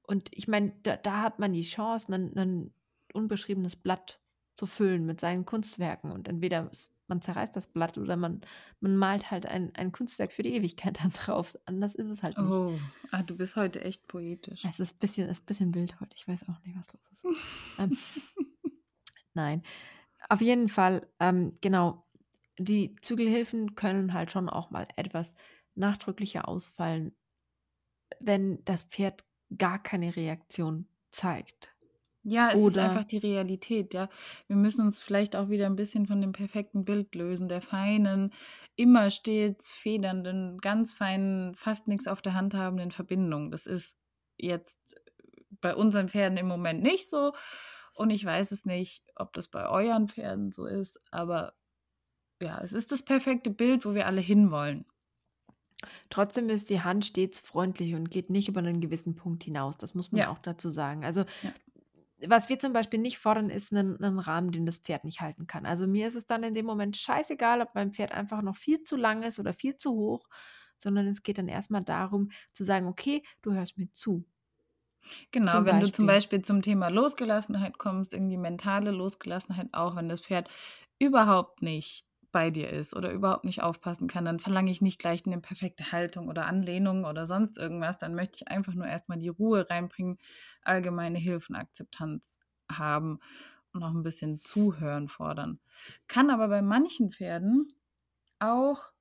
Und 0.03 0.29
ich 0.33 0.49
meine, 0.49 0.73
da, 0.83 0.97
da 0.97 1.21
hat 1.21 1.39
man 1.39 1.53
die 1.53 1.61
Chance, 1.61 2.13
ein, 2.13 2.37
ein 2.37 2.73
unbeschriebenes 3.13 3.77
Blatt 3.77 4.19
zu 4.53 4.65
füllen 4.65 5.05
mit 5.05 5.21
seinen 5.21 5.45
Kunstwerken. 5.45 6.11
Und 6.11 6.27
entweder 6.27 6.67
es 6.69 6.91
man 7.11 7.21
zerreißt 7.21 7.55
das 7.57 7.67
Blatt 7.67 7.97
oder 7.97 8.15
man, 8.15 8.41
man 8.79 8.95
malt 8.95 9.31
halt 9.31 9.45
ein, 9.45 9.75
ein 9.75 9.91
Kunstwerk 9.91 10.31
für 10.31 10.43
die 10.43 10.55
Ewigkeit 10.55 10.99
dann 11.03 11.11
drauf. 11.11 11.57
Anders 11.65 11.93
ist 11.93 12.07
es 12.07 12.23
halt 12.23 12.37
nicht. 12.37 12.47
Oh, 12.47 12.79
ah, 13.11 13.21
du 13.21 13.35
bist 13.35 13.57
heute 13.57 13.83
echt 13.83 14.07
poetisch. 14.07 14.63
Es 14.63 14.79
ist 14.79 14.95
ein 14.95 14.99
bisschen, 14.99 15.29
ist 15.29 15.43
ein 15.43 15.45
bisschen 15.45 15.75
wild 15.75 15.99
heute. 15.99 16.15
Ich 16.15 16.27
weiß 16.27 16.47
auch 16.47 16.63
nicht, 16.63 16.77
was 16.77 16.91
los 16.93 17.11
ist. 17.11 17.25
ähm, 17.79 17.97
nein. 19.33 19.61
Auf 20.29 20.39
jeden 20.39 20.69
Fall, 20.69 21.05
ähm, 21.19 21.53
genau, 21.61 22.05
die 22.57 22.95
Zügelhilfen 23.01 23.75
können 23.75 24.13
halt 24.13 24.31
schon 24.31 24.47
auch 24.49 24.71
mal 24.71 24.87
etwas 24.95 25.35
nachdrücklicher 25.75 26.47
ausfallen, 26.47 27.13
wenn 28.19 28.63
das 28.63 28.83
Pferd 28.83 29.25
gar 29.57 29.83
keine 29.83 30.15
Reaktion 30.15 30.87
zeigt. 31.09 31.70
Ja, 32.23 32.51
es 32.51 32.59
ist 32.61 32.77
einfach 32.77 33.03
die 33.03 33.17
Realität, 33.17 33.93
ja. 33.93 34.07
Wir 34.47 34.55
müssen 34.55 34.81
uns 34.81 35.01
vielleicht 35.01 35.35
auch 35.35 35.49
wieder 35.49 35.65
ein 35.65 35.75
bisschen 35.75 36.05
von 36.05 36.21
dem 36.21 36.33
perfekten 36.33 36.85
Bild 36.85 37.15
lösen, 37.15 37.47
der 37.49 37.61
feinen, 37.61 38.31
immer 38.75 39.09
stets 39.09 39.71
federnden, 39.71 40.59
ganz 40.59 40.93
feinen, 40.93 41.55
fast 41.55 41.87
nichts 41.87 42.07
auf 42.07 42.21
der 42.21 42.33
Hand 42.35 42.53
habenden 42.53 42.91
Verbindung. 42.91 43.49
Das 43.51 43.65
ist 43.65 43.95
jetzt 44.37 44.95
bei 45.61 45.75
unseren 45.75 46.09
Pferden 46.09 46.37
im 46.37 46.47
Moment 46.47 46.83
nicht 46.83 47.09
so. 47.09 47.33
Und 47.95 48.09
ich 48.11 48.23
weiß 48.23 48.51
es 48.51 48.65
nicht, 48.65 49.03
ob 49.15 49.33
das 49.33 49.47
bei 49.47 49.67
euren 49.67 50.07
Pferden 50.07 50.51
so 50.51 50.65
ist, 50.65 50.99
aber 51.11 51.53
ja, 52.41 52.59
es 52.61 52.73
ist 52.73 52.91
das 52.91 53.03
perfekte 53.03 53.51
Bild, 53.51 53.85
wo 53.85 53.93
wir 53.95 54.07
alle 54.07 54.21
hinwollen. 54.21 54.85
Trotzdem 56.09 56.49
ist 56.49 56.69
die 56.69 56.81
Hand 56.81 57.05
stets 57.05 57.39
freundlich 57.39 57.95
und 57.95 58.11
geht 58.11 58.29
nicht 58.29 58.47
über 58.47 58.59
einen 58.59 58.81
gewissen 58.81 59.15
Punkt 59.15 59.43
hinaus. 59.43 59.77
Das 59.77 59.95
muss 59.95 60.11
man 60.11 60.21
Ja. 60.21 60.29
auch 60.29 60.39
dazu 60.39 60.69
sagen. 60.69 61.03
Also 61.03 61.25
Ja. 61.41 61.53
Was 62.27 62.49
wir 62.49 62.59
zum 62.59 62.73
Beispiel 62.73 62.99
nicht 62.99 63.17
fordern, 63.19 63.49
ist 63.49 63.71
einen, 63.73 64.01
einen 64.03 64.19
Rahmen, 64.19 64.51
den 64.51 64.65
das 64.65 64.77
Pferd 64.79 65.03
nicht 65.03 65.21
halten 65.21 65.47
kann. 65.47 65.65
Also 65.65 65.87
mir 65.87 66.07
ist 66.07 66.15
es 66.15 66.25
dann 66.25 66.43
in 66.43 66.53
dem 66.53 66.65
Moment 66.65 66.97
scheißegal, 66.97 67.61
ob 67.61 67.75
mein 67.75 67.93
Pferd 67.93 68.11
einfach 68.11 68.41
noch 68.41 68.55
viel 68.57 68.81
zu 68.83 68.95
lang 68.97 69.23
ist 69.23 69.39
oder 69.39 69.53
viel 69.53 69.77
zu 69.77 69.91
hoch, 69.91 70.27
sondern 70.77 71.07
es 71.07 71.23
geht 71.23 71.37
dann 71.37 71.47
erstmal 71.47 71.83
darum 71.83 72.31
zu 72.53 72.63
sagen, 72.63 72.87
okay, 72.87 73.23
du 73.41 73.53
hörst 73.53 73.77
mir 73.77 73.91
zu. 73.91 74.25
Genau, 75.31 75.63
Zum 75.63 75.65
wenn 75.65 75.79
du 75.79 75.91
zum 75.91 76.05
Beispiel. 76.05 76.07
Beispiel 76.07 76.41
zum 76.41 76.61
Thema 76.61 76.89
Losgelassenheit 76.89 77.77
kommst, 77.77 78.13
irgendwie 78.13 78.37
mentale 78.37 78.91
Losgelassenheit 78.91 79.69
auch, 79.73 79.95
wenn 79.95 80.09
das 80.09 80.21
Pferd 80.21 80.49
überhaupt 80.99 81.61
nicht 81.61 82.05
bei 82.31 82.50
dir 82.50 82.69
ist 82.69 82.95
oder 82.95 83.11
überhaupt 83.11 83.43
nicht 83.43 83.61
aufpassen 83.61 84.07
kann, 84.07 84.25
dann 84.25 84.39
verlange 84.39 84.71
ich 84.71 84.81
nicht 84.81 85.00
gleich 85.00 85.25
eine 85.25 85.39
perfekte 85.39 85.91
Haltung 85.91 86.29
oder 86.29 86.45
Anlehnung 86.45 87.05
oder 87.05 87.25
sonst 87.25 87.57
irgendwas. 87.57 87.97
Dann 87.97 88.15
möchte 88.15 88.38
ich 88.38 88.47
einfach 88.47 88.73
nur 88.73 88.88
erstmal 88.88 89.17
die 89.17 89.29
Ruhe 89.29 89.69
reinbringen, 89.69 90.17
allgemeine 90.63 91.19
Hilfen, 91.19 91.55
Akzeptanz 91.55 92.38
haben 92.71 93.19
und 93.73 93.83
auch 93.83 93.91
ein 93.91 94.03
bisschen 94.03 94.41
Zuhören 94.41 95.07
fordern. 95.07 95.59
Kann 96.07 96.29
aber 96.29 96.47
bei 96.47 96.61
manchen 96.61 97.11
Pferden 97.11 97.73
auch 98.39 98.91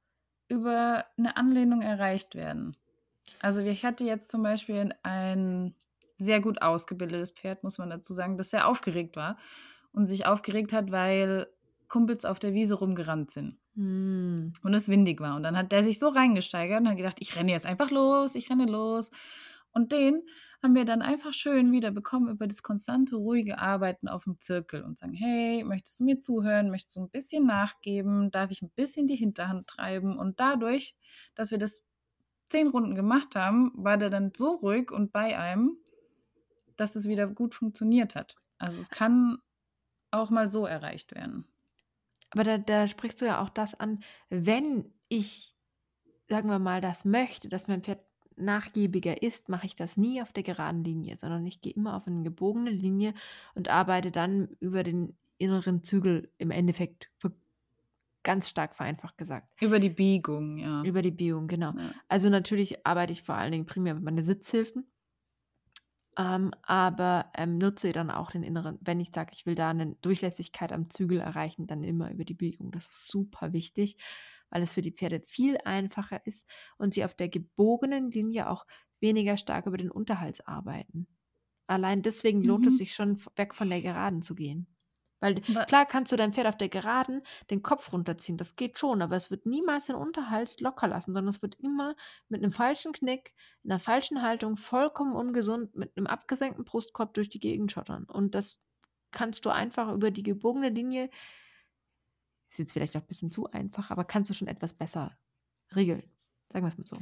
über 0.49 1.07
eine 1.17 1.37
Anlehnung 1.37 1.83
erreicht 1.83 2.35
werden. 2.35 2.77
Also 3.41 3.63
ich 3.63 3.85
hatte 3.85 4.05
jetzt 4.05 4.31
zum 4.31 4.43
Beispiel 4.43 4.95
ein 5.03 5.75
sehr 6.19 6.41
gut 6.41 6.61
ausgebildetes 6.61 7.31
Pferd, 7.31 7.63
muss 7.65 7.79
man 7.79 7.91
dazu 7.91 8.13
sagen, 8.13 8.37
das 8.37 8.51
sehr 8.51 8.69
aufgeregt 8.69 9.17
war 9.17 9.39
und 9.93 10.07
sich 10.07 10.27
aufgeregt 10.27 10.73
hat, 10.73 10.91
weil 10.91 11.47
Kumpels 11.91 12.25
auf 12.25 12.39
der 12.39 12.55
Wiese 12.55 12.77
rumgerannt 12.77 13.31
sind 13.31 13.59
Hm. 13.75 14.55
und 14.63 14.75
es 14.75 14.89
windig 14.89 15.21
war. 15.21 15.37
Und 15.37 15.43
dann 15.43 15.57
hat 15.57 15.73
der 15.73 15.83
sich 15.83 15.99
so 15.99 16.09
reingesteigert 16.09 16.81
und 16.81 16.89
hat 16.89 16.97
gedacht, 16.97 17.19
ich 17.21 17.37
renne 17.37 17.53
jetzt 17.53 17.67
einfach 17.67 17.91
los, 17.91 18.35
ich 18.35 18.49
renne 18.49 18.65
los. 18.65 19.11
Und 19.73 19.93
den 19.93 20.23
haben 20.63 20.75
wir 20.75 20.85
dann 20.85 21.03
einfach 21.03 21.33
schön 21.33 21.73
wieder 21.73 21.91
bekommen 21.91 22.29
über 22.29 22.47
das 22.47 22.63
konstante, 22.63 23.17
ruhige 23.17 23.59
Arbeiten 23.59 24.09
auf 24.09 24.25
dem 24.25 24.41
Zirkel 24.41 24.83
und 24.83 24.99
sagen, 24.99 25.15
hey, 25.15 25.65
möchtest 25.65 26.01
du 26.01 26.05
mir 26.05 26.21
zuhören? 26.21 26.71
Möchtest 26.71 26.97
du 26.97 27.01
ein 27.03 27.11
bisschen 27.11 27.47
nachgeben? 27.47 28.31
Darf 28.31 28.51
ich 28.51 28.63
ein 28.63 28.71
bisschen 28.71 29.07
die 29.07 29.17
Hinterhand 29.17 29.67
treiben? 29.69 30.19
Und 30.19 30.39
dadurch, 30.41 30.95
dass 31.35 31.51
wir 31.51 31.59
das 31.59 31.83
zehn 32.51 32.69
Runden 32.69 32.95
gemacht 32.95 33.35
haben, 33.37 33.73
war 33.75 33.97
der 33.97 34.11
dann 34.11 34.33
so 34.37 34.57
ruhig 34.57 34.91
und 34.91 35.13
bei 35.13 35.39
einem, 35.39 35.77
dass 36.77 36.97
es 36.97 37.09
wieder 37.09 37.27
gut 37.27 37.55
funktioniert 37.55 38.15
hat. 38.15 38.37
Also 38.59 38.81
es 38.81 38.91
kann 38.91 39.39
auch 40.11 40.31
mal 40.31 40.49
so 40.49 40.67
erreicht 40.67 41.15
werden. 41.15 41.47
Aber 42.31 42.45
da, 42.45 42.59
da 42.59 42.87
sprichst 42.87 43.21
du 43.21 43.27
ja 43.27 43.43
auch 43.43 43.49
das 43.51 43.79
an, 43.79 44.03
wenn 44.29 44.93
ich, 45.09 45.55
sagen 46.29 46.49
wir 46.49 46.59
mal, 46.59 46.81
das 46.81 47.05
möchte, 47.05 47.49
dass 47.49 47.69
mein 47.69 47.83
Pferd 47.83 48.01
nachgiebiger 48.37 49.23
ist, 49.23 49.49
mache 49.49 49.67
ich 49.67 49.75
das 49.75 49.97
nie 49.97 50.23
auf 50.23 50.33
der 50.33 50.43
geraden 50.43 50.83
Linie, 50.83 51.17
sondern 51.17 51.45
ich 51.47 51.61
gehe 51.61 51.73
immer 51.73 51.97
auf 51.97 52.07
eine 52.07 52.23
gebogene 52.23 52.71
Linie 52.71 53.15
und 53.55 53.69
arbeite 53.69 54.11
dann 54.11 54.49
über 54.61 54.83
den 54.83 55.17
inneren 55.39 55.83
Zügel 55.83 56.33
im 56.39 56.51
Endeffekt, 56.51 57.11
ganz 58.23 58.49
stark 58.49 58.75
vereinfacht 58.75 59.17
gesagt, 59.17 59.49
Über 59.63 59.79
die 59.79 59.89
Biegung, 59.89 60.59
ja. 60.59 60.83
über 60.83 61.03
die 61.03 61.11
Biegung, 61.11 61.49
genau. 61.49 61.73
ja. 61.77 61.95
Also 62.09 62.29
natürlich 62.29 62.87
arbeite 62.87 63.13
ich 63.13 63.23
vor 63.23 63.35
allen 63.35 63.53
Dingen 63.53 63.67
primär 63.67 63.95
mit 63.95 64.05
meinen 64.05 64.23
Sitzhilfen, 64.23 64.87
ähm, 66.19 66.53
aber 66.63 67.31
ähm, 67.37 67.59
nutze 67.59 67.93
dann 67.93 68.11
auch 68.11 68.31
den 68.33 68.43
inneren, 68.43 68.79
wenn 68.83 69.01
ich 69.01 69.11
sage, 69.13 69.31
ich 69.35 69.47
will 69.47 69.55
da 69.55 69.71
eine 69.71 69.95
Durchlässigkeit 69.97 70.73
am 70.73 70.91
Zügel 70.91 71.21
erreichen, 71.21 71.67
dann 71.67 71.83
immer 71.85 72.11
über 72.13 72.25
die 72.25 72.35
Biegung. 72.35 72.73
Das 72.73 72.87
ist 72.89 73.09
super 73.09 73.53
wichtig, 73.53 73.97
weil 74.51 74.63
es 74.63 74.73
für 74.75 74.83
die 74.83 74.93
Pferde 74.93 75.23
viel 75.27 75.59
einfacher 75.65 76.25
ist 76.27 76.49
und 76.79 76.95
sie 76.95 77.05
auf 77.05 77.15
der 77.15 77.29
gebogenen 77.29 78.11
Linie 78.11 78.51
auch 78.51 78.67
weniger 79.01 79.37
stark 79.37 79.67
über 79.67 79.77
den 79.79 79.91
Unterhals 79.91 80.41
arbeiten. 80.47 81.07
Allein 81.69 82.03
deswegen 82.03 82.43
lohnt 82.45 82.67
es 82.67 82.77
Mhm. 82.77 82.79
sich 82.79 82.95
schon, 82.95 83.19
weg 83.37 83.55
von 83.55 83.71
der 83.71 83.83
Geraden 83.83 84.23
zu 84.23 84.35
gehen. 84.35 84.67
Weil 85.21 85.43
Wa- 85.49 85.65
klar 85.67 85.87
kannst 85.87 86.11
du 86.11 86.17
dein 86.17 86.33
Pferd 86.33 86.47
auf 86.47 86.57
der 86.57 86.69
Geraden 86.71 87.23
den 87.51 87.63
Kopf 87.63 87.93
runterziehen, 87.93 88.39
das 88.39 88.57
geht 88.57 88.79
schon, 88.79 89.03
aber 89.03 89.17
es 89.17 89.31
wird 89.31 89.47
niemals 89.47 89.87
den 89.87 89.97
Unterhals 89.97 90.59
locker 90.61 90.89
lassen, 90.89 91.13
sondern 91.13 91.29
es 91.29 91.43
wird 91.43 91.57
immer 91.57 91.95
mit 92.29 92.43
einem 92.43 92.53
falschen 92.53 92.93
Knick, 92.93 93.35
in 93.63 93.71
einer 93.71 93.81
falschen 93.81 94.23
Haltung, 94.23 94.57
vollkommen 94.57 95.15
ungesund, 95.15 95.77
mit 95.77 95.97
einem 95.97 96.07
abgesenkten 96.07 96.65
Brustkorb 96.65 97.15
durch 97.15 97.29
die 97.29 97.41
Gegend 97.41 97.71
schottern. 97.71 98.05
Und 98.05 98.35
das 98.35 98.63
kannst 99.11 99.45
du 99.45 99.51
einfach 99.51 99.93
über 99.93 100.11
die 100.11 100.23
gebogene 100.23 100.71
Linie, 100.71 101.11
ist 102.49 102.59
jetzt 102.59 102.73
vielleicht 102.73 102.97
auch 102.97 103.03
ein 103.03 103.07
bisschen 103.07 103.31
zu 103.31 103.51
einfach, 103.51 103.91
aber 103.91 104.05
kannst 104.05 104.31
du 104.31 104.35
schon 104.35 104.49
etwas 104.49 104.75
besser 104.75 105.17
regeln. 105.77 106.03
Sagen 106.53 106.65
wir 106.65 106.69
es 106.69 106.79
mal 106.79 106.87
so. 106.87 106.99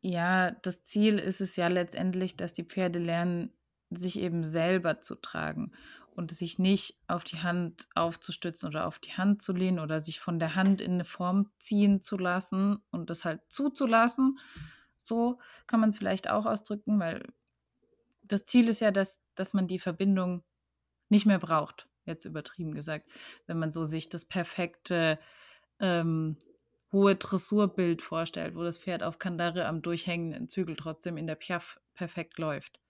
Ja, 0.00 0.52
das 0.52 0.84
Ziel 0.84 1.18
ist 1.18 1.40
es 1.40 1.56
ja 1.56 1.66
letztendlich, 1.66 2.36
dass 2.36 2.52
die 2.52 2.62
Pferde 2.64 3.00
lernen, 3.00 3.52
sich 3.90 4.18
eben 4.20 4.44
selber 4.44 5.00
zu 5.00 5.14
tragen 5.14 5.72
und 6.18 6.32
sich 6.32 6.58
nicht 6.58 6.98
auf 7.06 7.22
die 7.22 7.38
Hand 7.44 7.86
aufzustützen 7.94 8.68
oder 8.68 8.88
auf 8.88 8.98
die 8.98 9.12
Hand 9.12 9.40
zu 9.40 9.52
lehnen 9.52 9.78
oder 9.78 10.00
sich 10.00 10.18
von 10.18 10.40
der 10.40 10.56
Hand 10.56 10.80
in 10.80 10.94
eine 10.94 11.04
Form 11.04 11.48
ziehen 11.60 12.02
zu 12.02 12.18
lassen 12.18 12.82
und 12.90 13.08
das 13.08 13.24
halt 13.24 13.40
zuzulassen. 13.46 14.40
So 15.04 15.38
kann 15.68 15.78
man 15.78 15.90
es 15.90 15.98
vielleicht 15.98 16.28
auch 16.28 16.44
ausdrücken, 16.44 16.98
weil 16.98 17.22
das 18.22 18.44
Ziel 18.44 18.68
ist 18.68 18.80
ja, 18.80 18.90
dass, 18.90 19.20
dass 19.36 19.54
man 19.54 19.68
die 19.68 19.78
Verbindung 19.78 20.42
nicht 21.08 21.24
mehr 21.24 21.38
braucht, 21.38 21.88
jetzt 22.04 22.24
übertrieben 22.24 22.74
gesagt, 22.74 23.08
wenn 23.46 23.60
man 23.60 23.70
so 23.70 23.84
sich 23.84 24.08
das 24.08 24.24
perfekte 24.24 25.20
ähm, 25.78 26.36
hohe 26.90 27.14
Dressurbild 27.14 28.02
vorstellt, 28.02 28.56
wo 28.56 28.64
das 28.64 28.78
Pferd 28.78 29.04
auf 29.04 29.20
Kandare 29.20 29.66
am 29.66 29.82
durchhängenden 29.82 30.48
Zügel 30.48 30.74
trotzdem 30.74 31.16
in 31.16 31.28
der 31.28 31.36
Piaf 31.36 31.78
perfekt 31.94 32.38
läuft. 32.38 32.80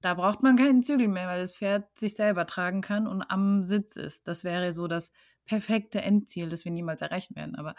Da 0.00 0.14
braucht 0.14 0.42
man 0.42 0.56
keinen 0.56 0.82
Zügel 0.82 1.08
mehr, 1.08 1.26
weil 1.26 1.40
das 1.40 1.54
Pferd 1.54 1.98
sich 1.98 2.14
selber 2.14 2.46
tragen 2.46 2.80
kann 2.80 3.06
und 3.06 3.22
am 3.22 3.62
Sitz 3.64 3.96
ist. 3.96 4.28
Das 4.28 4.44
wäre 4.44 4.72
so 4.72 4.86
das 4.86 5.12
perfekte 5.44 6.02
Endziel, 6.02 6.48
das 6.48 6.64
wir 6.64 6.72
niemals 6.72 7.02
erreichen 7.02 7.34
werden. 7.36 7.56
Aber, 7.56 7.74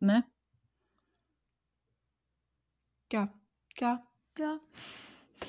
ne? 0.00 0.24
Ja, 3.12 3.32
ja, 3.78 4.02
ja. 4.38 4.60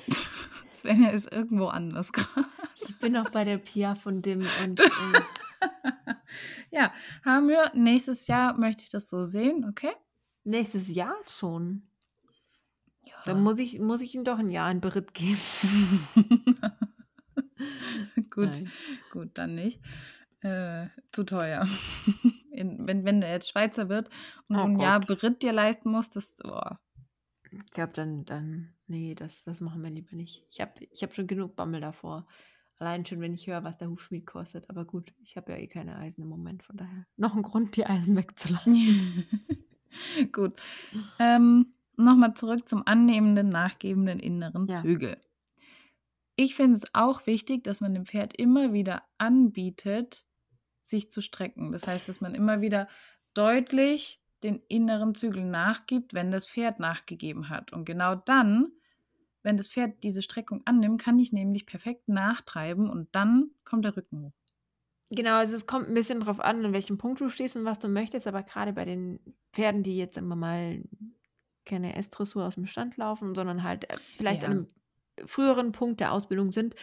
Svenja 0.74 1.10
ist 1.10 1.32
irgendwo 1.32 1.66
anders 1.66 2.12
gerade. 2.12 2.48
Ich 2.86 2.98
bin 2.98 3.16
auch 3.16 3.30
bei 3.30 3.44
der 3.44 3.58
Pia 3.58 3.94
von 3.94 4.22
dem 4.22 4.46
und 4.64 4.80
ähm, 4.80 5.14
ja, 6.70 6.92
haben 7.24 7.48
wir. 7.48 7.70
Nächstes 7.74 8.26
Jahr 8.26 8.56
möchte 8.58 8.84
ich 8.84 8.90
das 8.90 9.08
so 9.08 9.24
sehen, 9.24 9.64
okay? 9.68 9.92
nächstes 10.46 10.88
Jahr 10.88 11.16
schon. 11.26 11.82
Dann 13.26 13.42
muss 13.42 13.58
ich, 13.58 13.78
muss 13.78 14.00
ich 14.00 14.14
ihm 14.14 14.24
doch 14.24 14.38
ein 14.38 14.50
Jahr 14.50 14.70
in 14.70 14.80
Beritt 14.80 15.14
geben. 15.14 15.38
gut, 18.30 18.50
Nein. 18.52 18.72
gut, 19.10 19.30
dann 19.34 19.54
nicht. 19.54 19.80
Äh, 20.40 20.86
zu 21.12 21.24
teuer. 21.24 21.66
In, 22.52 22.86
wenn, 22.86 23.04
wenn 23.04 23.20
der 23.20 23.32
jetzt 23.32 23.50
Schweizer 23.50 23.88
wird 23.88 24.08
und 24.48 24.56
Oh 24.56 24.62
ein 24.62 24.78
Jahr 24.78 25.00
Gott. 25.00 25.08
Beritt 25.08 25.42
dir 25.42 25.52
leisten 25.52 25.90
musst, 25.90 26.16
das, 26.16 26.34
oh, 26.44 26.60
Ich 27.50 27.70
glaube, 27.70 27.92
dann, 27.92 28.24
dann, 28.24 28.74
nee, 28.86 29.14
das, 29.14 29.44
das 29.44 29.60
machen 29.60 29.82
wir 29.82 29.90
lieber 29.90 30.16
nicht. 30.16 30.46
Ich 30.50 30.60
habe 30.60 30.72
ich 30.90 31.02
hab 31.02 31.14
schon 31.14 31.26
genug 31.26 31.56
Bammel 31.56 31.80
davor. 31.80 32.26
Allein 32.78 33.06
schon, 33.06 33.20
wenn 33.20 33.34
ich 33.34 33.46
höre, 33.46 33.64
was 33.64 33.78
der 33.78 33.88
Hufschmied 33.88 34.26
kostet. 34.26 34.68
Aber 34.70 34.84
gut, 34.84 35.12
ich 35.22 35.36
habe 35.36 35.52
ja 35.52 35.58
eh 35.58 35.66
keine 35.66 35.96
Eisen 35.96 36.22
im 36.22 36.28
Moment, 36.28 36.62
von 36.62 36.76
daher. 36.76 37.06
Noch 37.16 37.34
ein 37.34 37.42
Grund, 37.42 37.76
die 37.76 37.86
Eisen 37.86 38.16
wegzulassen. 38.16 39.24
Gut. 40.32 40.60
Ähm, 41.18 41.72
Nochmal 41.96 42.34
zurück 42.34 42.68
zum 42.68 42.86
annehmenden, 42.86 43.48
nachgebenden 43.48 44.18
inneren 44.18 44.68
Ja. 44.68 44.80
Zügel. 44.80 45.16
Ich 46.36 46.54
finde 46.54 46.76
es 46.76 46.94
auch 46.94 47.26
wichtig, 47.26 47.64
dass 47.64 47.80
man 47.80 47.94
dem 47.94 48.04
Pferd 48.04 48.34
immer 48.36 48.72
wieder 48.74 49.04
anbietet, 49.16 50.26
sich 50.82 51.10
zu 51.10 51.22
strecken. 51.22 51.72
Das 51.72 51.86
heißt, 51.86 52.08
dass 52.08 52.20
man 52.20 52.34
immer 52.34 52.60
wieder 52.60 52.88
deutlich 53.32 54.20
den 54.42 54.62
inneren 54.68 55.14
Zügel 55.14 55.44
nachgibt, 55.44 56.12
wenn 56.12 56.30
das 56.30 56.46
Pferd 56.46 56.78
nachgegeben 56.78 57.48
hat. 57.48 57.72
Und 57.72 57.86
genau 57.86 58.14
dann, 58.14 58.72
wenn 59.42 59.56
das 59.56 59.68
Pferd 59.68 60.02
diese 60.02 60.20
Streckung 60.20 60.62
annimmt, 60.66 61.00
kann 61.00 61.18
ich 61.18 61.32
nämlich 61.32 61.64
perfekt 61.64 62.08
nachtreiben 62.08 62.90
und 62.90 63.08
dann 63.14 63.50
kommt 63.64 63.84
der 63.86 63.96
Rücken 63.96 64.22
hoch. 64.22 64.32
Genau, 65.10 65.36
also 65.36 65.54
es 65.56 65.66
kommt 65.66 65.88
ein 65.88 65.94
bisschen 65.94 66.20
drauf 66.20 66.40
an, 66.40 66.64
an 66.64 66.72
welchem 66.72 66.98
Punkt 66.98 67.20
du 67.20 67.28
stehst 67.28 67.56
und 67.56 67.64
was 67.64 67.78
du 67.78 67.88
möchtest, 67.88 68.26
aber 68.26 68.42
gerade 68.42 68.72
bei 68.72 68.84
den 68.84 69.20
Pferden, 69.52 69.82
die 69.82 69.96
jetzt 69.96 70.18
immer 70.18 70.34
mal 70.36 70.82
keine 71.66 71.96
S-Dressur 71.96 72.46
aus 72.46 72.54
dem 72.54 72.66
Stand 72.66 72.96
laufen, 72.96 73.34
sondern 73.34 73.62
halt 73.62 73.90
äh, 73.90 73.96
vielleicht 74.16 74.42
Ja. 74.42 74.48
an 74.48 74.50
einem 74.52 74.68
früheren 75.26 75.72
Punkt 75.72 76.00
der 76.00 76.12
Ausbildung 76.12 76.52
sind, 76.52 76.74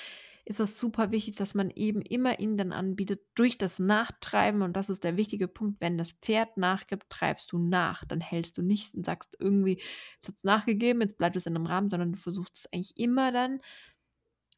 ist 0.46 0.60
das 0.60 0.78
super 0.78 1.12
wichtig, 1.12 1.38
dass 1.38 1.54
man 1.54 1.70
eben 1.70 2.02
immer 2.02 2.40
ihnen 2.40 2.58
dann 2.58 2.74
anbietet, 2.74 3.22
durch 3.34 3.58
das 3.58 3.80
Nachtreiben, 3.80 4.62
und 4.62 4.76
das 4.76 4.90
ist 4.90 5.04
der 5.06 5.16
wichtige 5.16 5.48
Punkt, 5.48 5.80
wenn 5.80 5.98
das 5.98 6.12
Pferd 6.12 6.58
nachgibt, 6.58 7.10
treibst 7.10 7.52
du 7.54 7.58
nach. 7.60 8.04
Dann 8.06 8.20
hältst 8.20 8.58
du 8.58 8.62
nicht 8.62 8.94
und 8.94 9.06
sagst 9.06 9.38
irgendwie, 9.40 9.82
es 10.22 10.28
hat 10.28 10.36
nachgegeben, 10.44 11.00
jetzt 11.02 11.18
bleibt 11.18 11.38
es 11.38 11.46
in 11.46 11.56
einem 11.56 11.66
Rahmen, 11.66 11.90
sondern 11.90 12.12
du 12.12 12.18
versuchst 12.18 12.58
es 12.58 12.74
eigentlich 12.74 12.98
immer 12.98 13.32
dann 13.32 13.62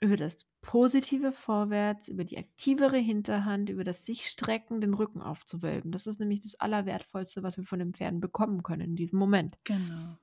über 0.02 0.16
das 0.16 0.46
positive 0.62 1.32
Vorwärts, 1.32 2.08
über 2.08 2.24
die 2.24 2.38
aktivere 2.38 2.98
Hinterhand, 2.98 3.70
über 3.70 3.84
das 3.84 4.06
sich 4.06 4.28
strecken, 4.28 4.82
den 4.82 4.94
Rücken 4.94 5.22
aufzuwölben. 5.22 5.92
Das 5.92 6.08
ist 6.08 6.20
nämlich 6.20 6.42
das 6.42 6.56
Allerwertvollste, 6.56 7.44
was 7.44 7.58
wir 7.58 7.64
von 7.66 7.80
den 7.80 7.94
Pferden 7.94 8.20
bekommen 8.20 8.64
können 8.64 8.82
in 8.82 8.96
diesem 8.96 9.20
Moment. 9.20 9.58
Genau. 9.64 10.18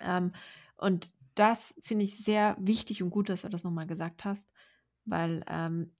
Ähm, 0.00 0.32
und 0.76 1.12
das 1.34 1.74
finde 1.80 2.04
ich 2.04 2.16
sehr 2.18 2.56
wichtig 2.58 3.02
und 3.02 3.10
gut, 3.10 3.28
dass 3.28 3.42
du 3.42 3.48
das 3.48 3.64
nochmal 3.64 3.86
gesagt 3.86 4.24
hast, 4.24 4.52
weil 5.04 5.44
ähm, 5.48 5.92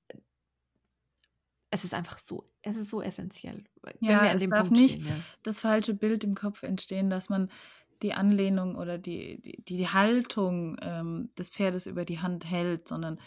es 1.70 1.84
ist 1.84 1.94
einfach 1.94 2.18
so, 2.18 2.48
es 2.62 2.76
ist 2.76 2.90
so 2.90 3.02
essentiell, 3.02 3.64
Ja, 4.00 4.26
es 4.32 4.42
darf 4.42 4.68
Punkt 4.68 4.72
nicht 4.72 4.94
stehen. 4.96 5.06
Ja. 5.06 5.16
das 5.42 5.60
falsche 5.60 5.94
Bild 5.94 6.24
im 6.24 6.34
Kopf 6.34 6.62
entstehen, 6.62 7.10
dass 7.10 7.28
man 7.28 7.50
die 8.02 8.14
Anlehnung 8.14 8.76
oder 8.76 8.98
die, 8.98 9.40
die, 9.40 9.62
die 9.62 9.88
Haltung 9.88 10.76
ähm, 10.82 11.30
des 11.38 11.48
Pferdes 11.48 11.86
über 11.86 12.04
die 12.04 12.20
Hand 12.20 12.44
hält, 12.44 12.88
sondern 12.88 13.20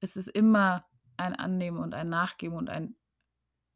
es 0.00 0.16
ist 0.16 0.28
immer 0.28 0.84
ein 1.16 1.34
Annehmen 1.34 1.78
und 1.78 1.94
ein 1.94 2.08
Nachgeben 2.08 2.56
und 2.56 2.70
ein 2.70 2.94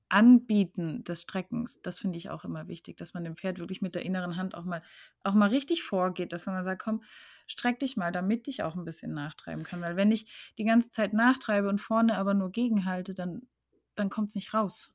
Anbieten 0.09 1.05
des 1.05 1.23
Streckens. 1.23 1.81
Das 1.81 1.99
finde 1.99 2.19
ich 2.19 2.29
auch 2.29 2.45
immer 2.45 2.69
wichtig, 2.69 2.99
dass 2.99 3.15
man 3.15 3.25
dem 3.25 3.35
Pferd 3.35 3.59
wirklich 3.59 3.81
mit 3.81 3.95
der 3.95 4.05
inneren 4.05 4.37
Hand 4.37 4.55
auch 4.55 4.65
mal, 4.65 4.83
auch 5.25 5.33
mal 5.33 5.49
richtig 5.49 5.83
vorgeht, 5.83 6.33
dass 6.33 6.47
man 6.47 6.65
sagt, 6.65 6.83
komm, 6.83 7.03
streck 7.47 7.79
dich 7.79 7.97
mal, 7.97 8.13
damit 8.13 8.47
ich 8.47 8.63
auch 8.63 8.77
ein 8.77 8.85
bisschen 8.85 9.15
nachtreiben 9.15 9.65
kann. 9.65 9.81
Weil 9.81 9.97
wenn 9.97 10.13
ich 10.13 10.53
die 10.59 10.65
ganze 10.65 10.91
Zeit 10.91 11.15
nachtreibe 11.15 11.69
und 11.69 11.81
vorne 11.81 12.19
aber 12.19 12.35
nur 12.35 12.51
gegenhalte, 12.51 13.15
dann, 13.15 13.49
dann 13.95 14.11
kommt 14.11 14.29
es 14.29 14.35
nicht 14.35 14.53
raus. 14.53 14.91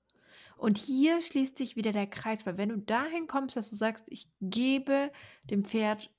Und 0.58 0.78
hier 0.78 1.22
schließt 1.22 1.58
sich 1.58 1.76
wieder 1.76 1.92
der 1.92 2.08
Kreis, 2.08 2.46
weil 2.46 2.58
wenn 2.58 2.70
du 2.70 2.78
dahin 2.78 3.28
kommst, 3.28 3.56
dass 3.56 3.70
du 3.70 3.76
sagst, 3.76 4.08
ich 4.12 4.30
gebe 4.42 5.12
dem 5.44 5.64
Pferd 5.64 6.12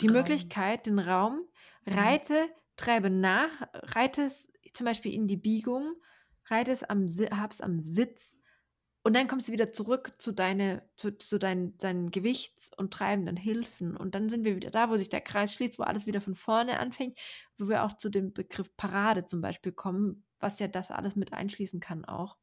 die 0.00 0.08
Raum. 0.08 0.14
Möglichkeit, 0.14 0.86
den 0.86 0.98
Raum, 0.98 1.42
Mhm. 1.88 1.94
reite, 1.94 2.48
treibe 2.76 3.10
nach, 3.10 3.50
reite 3.72 4.22
es 4.22 4.52
zum 4.72 4.84
Beispiel 4.84 5.14
in 5.14 5.26
die 5.28 5.36
Biegung, 5.36 5.94
reite 6.46 6.72
es 6.72 6.82
am, 6.82 7.06
hab's 7.08 7.60
am 7.60 7.80
Sitz 7.80 8.38
und 9.02 9.14
dann 9.14 9.28
kommst 9.28 9.48
du 9.48 9.52
wieder 9.52 9.70
zurück 9.70 10.12
zu, 10.20 10.32
deine, 10.32 10.88
zu, 10.96 11.16
zu 11.16 11.38
deinen, 11.38 11.78
deinen 11.78 12.10
Gewichts- 12.10 12.70
und 12.76 12.92
treibenden 12.92 13.36
Hilfen. 13.36 13.96
Und 13.96 14.16
dann 14.16 14.28
sind 14.28 14.44
wir 14.44 14.56
wieder 14.56 14.70
da, 14.70 14.90
wo 14.90 14.96
sich 14.96 15.08
der 15.08 15.20
Kreis 15.20 15.54
schließt, 15.54 15.78
wo 15.78 15.84
alles 15.84 16.06
wieder 16.06 16.20
von 16.20 16.34
vorne 16.34 16.80
anfängt, 16.80 17.18
wo 17.56 17.68
wir 17.68 17.84
auch 17.84 17.92
zu 17.96 18.10
dem 18.10 18.32
Begriff 18.32 18.76
Parade 18.76 19.24
zum 19.24 19.40
Beispiel 19.40 19.72
kommen, 19.72 20.24
was 20.40 20.58
ja 20.58 20.66
das 20.68 20.90
alles 20.90 21.14
mit 21.16 21.32
einschließen 21.32 21.78
kann 21.80 22.04
auch. 22.04 22.36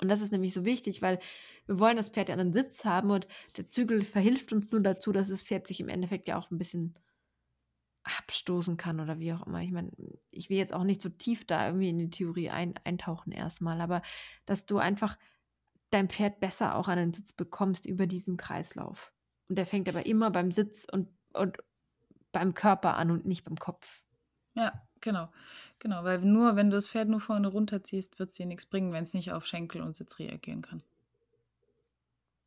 Und 0.00 0.08
das 0.08 0.20
ist 0.20 0.32
nämlich 0.32 0.54
so 0.54 0.64
wichtig, 0.64 1.02
weil 1.02 1.18
wir 1.66 1.78
wollen 1.78 1.96
das 1.96 2.08
Pferd 2.08 2.28
ja 2.28 2.34
einen 2.34 2.52
Sitz 2.52 2.84
haben 2.84 3.10
und 3.10 3.26
der 3.56 3.68
Zügel 3.68 4.04
verhilft 4.04 4.52
uns 4.52 4.70
nur 4.70 4.80
dazu, 4.80 5.12
dass 5.12 5.28
das 5.28 5.42
Pferd 5.42 5.66
sich 5.66 5.80
im 5.80 5.88
Endeffekt 5.88 6.28
ja 6.28 6.38
auch 6.38 6.50
ein 6.50 6.58
bisschen 6.58 6.94
abstoßen 8.04 8.76
kann 8.76 9.00
oder 9.00 9.18
wie 9.18 9.32
auch 9.32 9.46
immer. 9.46 9.62
Ich 9.62 9.72
meine, 9.72 9.90
ich 10.30 10.50
will 10.50 10.58
jetzt 10.58 10.74
auch 10.74 10.84
nicht 10.84 11.00
so 11.00 11.08
tief 11.08 11.46
da 11.46 11.66
irgendwie 11.66 11.88
in 11.88 11.98
die 11.98 12.10
Theorie 12.10 12.50
ein, 12.50 12.74
eintauchen 12.84 13.32
erstmal, 13.32 13.80
aber 13.80 14.02
dass 14.44 14.66
du 14.66 14.78
einfach 14.78 15.18
dein 15.90 16.08
Pferd 16.08 16.40
besser 16.40 16.74
auch 16.74 16.88
an 16.88 16.98
den 16.98 17.14
Sitz 17.14 17.32
bekommst 17.32 17.86
über 17.86 18.06
diesen 18.06 18.36
Kreislauf. 18.36 19.12
Und 19.48 19.56
der 19.56 19.66
fängt 19.66 19.88
aber 19.88 20.06
immer 20.06 20.30
beim 20.30 20.50
Sitz 20.50 20.86
und, 20.90 21.08
und 21.32 21.58
beim 22.32 22.52
Körper 22.52 22.96
an 22.96 23.10
und 23.10 23.26
nicht 23.26 23.44
beim 23.44 23.56
Kopf. 23.56 24.03
Ja, 24.54 24.72
genau. 25.00 25.28
Genau, 25.78 26.04
weil 26.04 26.20
nur 26.20 26.56
wenn 26.56 26.70
du 26.70 26.76
das 26.76 26.88
Pferd 26.88 27.08
nur 27.08 27.20
vorne 27.20 27.48
runterziehst, 27.48 28.18
wird 28.18 28.30
es 28.30 28.36
dir 28.36 28.46
nichts 28.46 28.66
bringen, 28.66 28.92
wenn 28.92 29.04
es 29.04 29.14
nicht 29.14 29.32
auf 29.32 29.46
Schenkel 29.46 29.82
und 29.82 29.94
Sitz 29.94 30.18
reagieren 30.18 30.62
kann. 30.62 30.82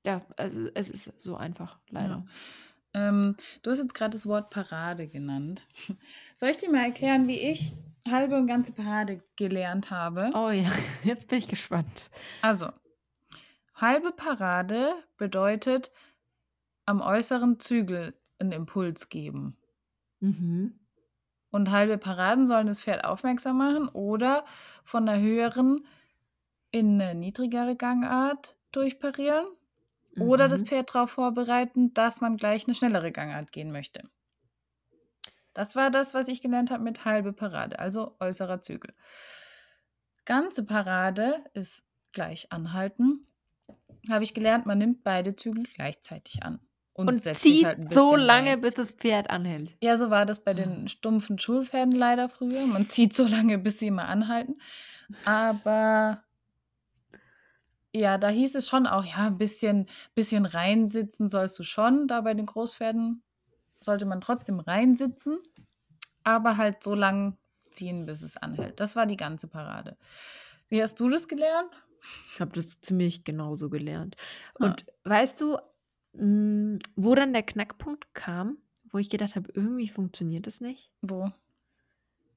Ja, 0.03 0.21
also 0.37 0.69
es 0.73 0.89
ist 0.89 1.13
so 1.19 1.35
einfach, 1.35 1.77
leider. 1.89 2.25
Ja. 2.95 3.09
Ähm, 3.09 3.35
du 3.61 3.71
hast 3.71 3.79
jetzt 3.79 3.93
gerade 3.93 4.11
das 4.11 4.25
Wort 4.25 4.49
Parade 4.49 5.07
genannt. 5.07 5.67
Soll 6.35 6.49
ich 6.49 6.57
dir 6.57 6.71
mal 6.71 6.85
erklären, 6.85 7.27
wie 7.27 7.39
ich 7.39 7.73
halbe 8.09 8.37
und 8.37 8.47
ganze 8.47 8.71
Parade 8.71 9.21
gelernt 9.35 9.91
habe? 9.91 10.31
Oh 10.33 10.49
ja, 10.49 10.71
jetzt 11.03 11.27
bin 11.27 11.39
ich 11.39 11.47
gespannt. 11.47 12.09
Also, 12.41 12.69
halbe 13.75 14.11
Parade 14.11 14.95
bedeutet 15.17 15.91
am 16.85 17.01
äußeren 17.01 17.59
Zügel 17.59 18.13
einen 18.39 18.53
Impuls 18.53 19.09
geben. 19.09 19.57
Mhm. 20.21 20.79
Und 21.49 21.71
halbe 21.71 21.97
Paraden 21.97 22.47
sollen 22.47 22.67
das 22.67 22.81
Pferd 22.81 23.05
aufmerksam 23.05 23.57
machen 23.57 23.87
oder 23.89 24.45
von 24.83 25.05
der 25.05 25.19
höheren 25.19 25.85
in 26.71 27.01
eine 27.01 27.15
niedrigere 27.15 27.75
Gangart 27.75 28.57
durchparieren 28.71 29.47
oder 30.19 30.47
das 30.49 30.61
Mhm. 30.61 30.65
Pferd 30.65 30.93
darauf 30.93 31.11
vorbereiten, 31.11 31.93
dass 31.93 32.21
man 32.21 32.37
gleich 32.37 32.65
eine 32.67 32.75
schnellere 32.75 33.11
Gangart 33.11 33.51
gehen 33.51 33.71
möchte. 33.71 34.09
Das 35.53 35.75
war 35.75 35.89
das, 35.89 36.13
was 36.13 36.27
ich 36.27 36.41
gelernt 36.41 36.69
habe 36.71 36.83
mit 36.83 37.05
halbe 37.05 37.33
Parade, 37.33 37.79
also 37.79 38.15
äußerer 38.19 38.61
Zügel. 38.61 38.93
Ganze 40.25 40.63
Parade 40.65 41.43
ist 41.53 41.83
gleich 42.11 42.51
anhalten. 42.51 43.25
Habe 44.09 44.23
ich 44.23 44.33
gelernt, 44.33 44.65
man 44.65 44.77
nimmt 44.77 45.03
beide 45.03 45.35
Zügel 45.35 45.63
gleichzeitig 45.63 46.43
an. 46.43 46.66
Und, 46.97 47.09
Und 47.09 47.19
zieht 47.21 47.63
halt 47.63 47.77
ein 47.77 47.89
so 47.91 48.15
lange, 48.15 48.51
rein. 48.51 48.61
bis 48.61 48.73
das 48.73 48.89
Pferd 48.89 49.29
anhält. 49.29 49.77
Ja, 49.83 49.97
so 49.97 50.09
war 50.09 50.25
das 50.25 50.43
bei 50.43 50.55
den 50.55 50.87
stumpfen 50.87 51.37
Schulpferden 51.37 51.93
leider 51.93 52.27
früher. 52.27 52.65
Man 52.65 52.89
zieht 52.89 53.15
so 53.15 53.27
lange, 53.27 53.59
bis 53.59 53.77
sie 53.77 53.91
mal 53.91 54.05
anhalten. 54.05 54.59
Aber 55.23 56.23
ja, 57.93 58.17
da 58.17 58.29
hieß 58.29 58.55
es 58.55 58.67
schon 58.67 58.87
auch, 58.87 59.05
ja, 59.05 59.27
ein 59.27 59.37
bisschen, 59.37 59.87
bisschen 60.15 60.45
reinsitzen 60.45 61.29
sollst 61.29 61.59
du 61.59 61.63
schon. 61.63 62.07
Da 62.07 62.21
bei 62.21 62.33
den 62.33 62.47
Großpferden 62.47 63.21
sollte 63.79 64.07
man 64.07 64.19
trotzdem 64.19 64.59
reinsitzen, 64.59 65.37
aber 66.23 66.57
halt 66.57 66.83
so 66.83 66.95
lang 66.95 67.37
ziehen, 67.69 68.07
bis 68.07 68.23
es 68.23 68.37
anhält. 68.37 68.79
Das 68.79 68.95
war 68.95 69.05
die 69.05 69.17
ganze 69.17 69.47
Parade. 69.47 69.97
Wie 70.67 70.81
hast 70.81 70.99
du 70.99 71.09
das 71.09 71.27
gelernt? 71.27 71.69
Ich 72.33 72.39
habe 72.39 72.53
das 72.53 72.81
ziemlich 72.81 73.23
genauso 73.23 73.69
gelernt. 73.69 74.15
Ah. 74.55 74.65
Und 74.65 74.85
weißt 75.03 75.39
du, 75.41 75.59
mh, 76.17 76.79
wo 76.95 77.15
dann 77.15 77.33
der 77.33 77.43
Knackpunkt 77.43 78.13
kam, 78.13 78.57
wo 78.91 78.97
ich 78.97 79.09
gedacht 79.09 79.35
habe, 79.35 79.51
irgendwie 79.53 79.87
funktioniert 79.87 80.47
das 80.47 80.61
nicht? 80.61 80.91
Wo? 81.01 81.31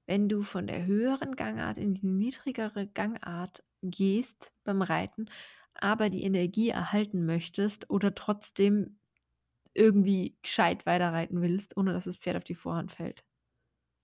Wenn 0.06 0.28
du 0.28 0.42
von 0.42 0.66
der 0.66 0.86
höheren 0.86 1.36
Gangart 1.36 1.78
in 1.78 1.94
die 1.94 2.06
niedrigere 2.06 2.86
Gangart 2.88 3.62
gehst 3.82 4.52
beim 4.64 4.82
Reiten, 4.82 5.26
aber 5.74 6.10
die 6.10 6.22
Energie 6.24 6.68
erhalten 6.68 7.24
möchtest 7.24 7.88
oder 7.90 8.14
trotzdem 8.14 8.98
irgendwie 9.72 10.36
gescheit 10.42 10.84
weiterreiten 10.84 11.40
willst, 11.42 11.76
ohne 11.76 11.92
dass 11.92 12.04
das 12.04 12.16
Pferd 12.16 12.36
auf 12.36 12.44
die 12.44 12.54
Vorhand 12.56 12.90
fällt. 12.92 13.24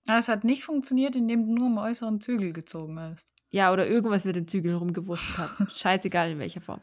Ah, 0.07 0.17
Es 0.17 0.29
hat 0.29 0.45
nicht 0.45 0.63
funktioniert, 0.63 1.15
indem 1.15 1.45
du 1.45 1.53
nur 1.55 1.67
am 1.67 1.77
äußeren 1.77 2.21
Zügel 2.21 2.53
gezogen 2.53 2.99
hast. 2.99 3.27
Ja, 3.49 3.73
oder 3.73 3.87
irgendwas 3.87 4.23
mit 4.23 4.35
den 4.35 4.47
Zügeln 4.47 4.75
rumgewurscht 4.77 5.37
hat. 5.37 5.49
Scheißegal 5.73 6.31
in 6.31 6.39
welcher 6.39 6.61
Form. 6.61 6.79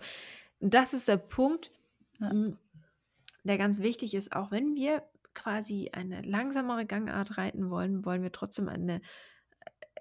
Das 0.60 0.94
ist 0.94 1.08
der 1.08 1.16
Punkt, 1.16 1.70
Ja. 2.20 2.30
Der 3.44 3.58
ganz 3.58 3.80
wichtig 3.80 4.14
ist. 4.14 4.34
Auch 4.34 4.50
wenn 4.50 4.74
wir 4.74 5.02
quasi 5.34 5.90
eine 5.92 6.22
langsamere 6.22 6.86
Gangart 6.86 7.36
reiten 7.36 7.70
wollen, 7.70 8.04
wollen 8.04 8.22
wir 8.22 8.32
trotzdem 8.32 8.68
eine 8.68 9.00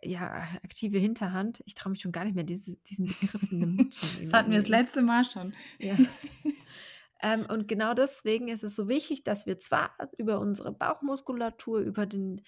äh, 0.01 0.09
ja, 0.09 0.47
aktive 0.63 0.97
Hinterhand. 0.97 1.61
Ich 1.65 1.75
traue 1.75 1.91
mich 1.91 2.01
schon 2.01 2.11
gar 2.11 2.23
nicht 2.23 2.35
mehr, 2.35 2.43
diese, 2.43 2.77
diesen 2.83 3.07
Begriff 3.07 3.51
in 3.51 3.59
den 3.59 3.75
Mund 3.75 3.93
zu 3.93 4.05
nehmen. 4.05 4.25
Das 4.31 4.39
hatten 4.39 4.51
wir 4.51 4.59
das 4.59 4.69
letzte 4.69 5.01
Mal 5.01 5.25
schon. 5.25 5.53
Ja. 5.79 5.95
ähm, 7.21 7.45
und 7.49 7.67
genau 7.67 7.93
deswegen 7.93 8.47
ist 8.47 8.63
es 8.63 8.75
so 8.75 8.87
wichtig, 8.87 9.23
dass 9.23 9.45
wir 9.45 9.59
zwar 9.59 9.95
über 10.17 10.39
unsere 10.39 10.71
Bauchmuskulatur, 10.71 11.79
über 11.79 12.05
den 12.05 12.41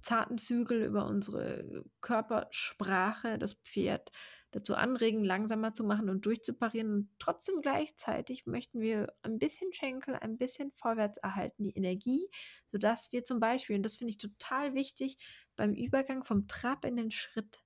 zarten 0.00 0.36
Zügel, 0.36 0.84
über 0.84 1.06
unsere 1.06 1.84
Körpersprache 2.00 3.38
das 3.38 3.54
Pferd 3.54 4.10
dazu 4.52 4.74
anregen, 4.76 5.24
langsamer 5.24 5.72
zu 5.72 5.82
machen 5.82 6.08
und 6.08 6.24
durchzuparieren. 6.24 6.92
Und 6.92 7.08
trotzdem 7.18 7.60
gleichzeitig 7.60 8.46
möchten 8.46 8.80
wir 8.80 9.12
ein 9.22 9.38
bisschen 9.38 9.72
Schenkel, 9.72 10.14
ein 10.14 10.38
bisschen 10.38 10.70
vorwärts 10.72 11.18
erhalten, 11.18 11.64
die 11.64 11.74
Energie, 11.74 12.28
sodass 12.70 13.10
wir 13.12 13.24
zum 13.24 13.40
Beispiel, 13.40 13.76
und 13.76 13.82
das 13.82 13.96
finde 13.96 14.10
ich 14.10 14.18
total 14.18 14.74
wichtig, 14.74 15.16
beim 15.56 15.74
Übergang 15.74 16.22
vom 16.22 16.46
Trab 16.46 16.84
in 16.84 16.96
den 16.96 17.10
Schritt, 17.10 17.62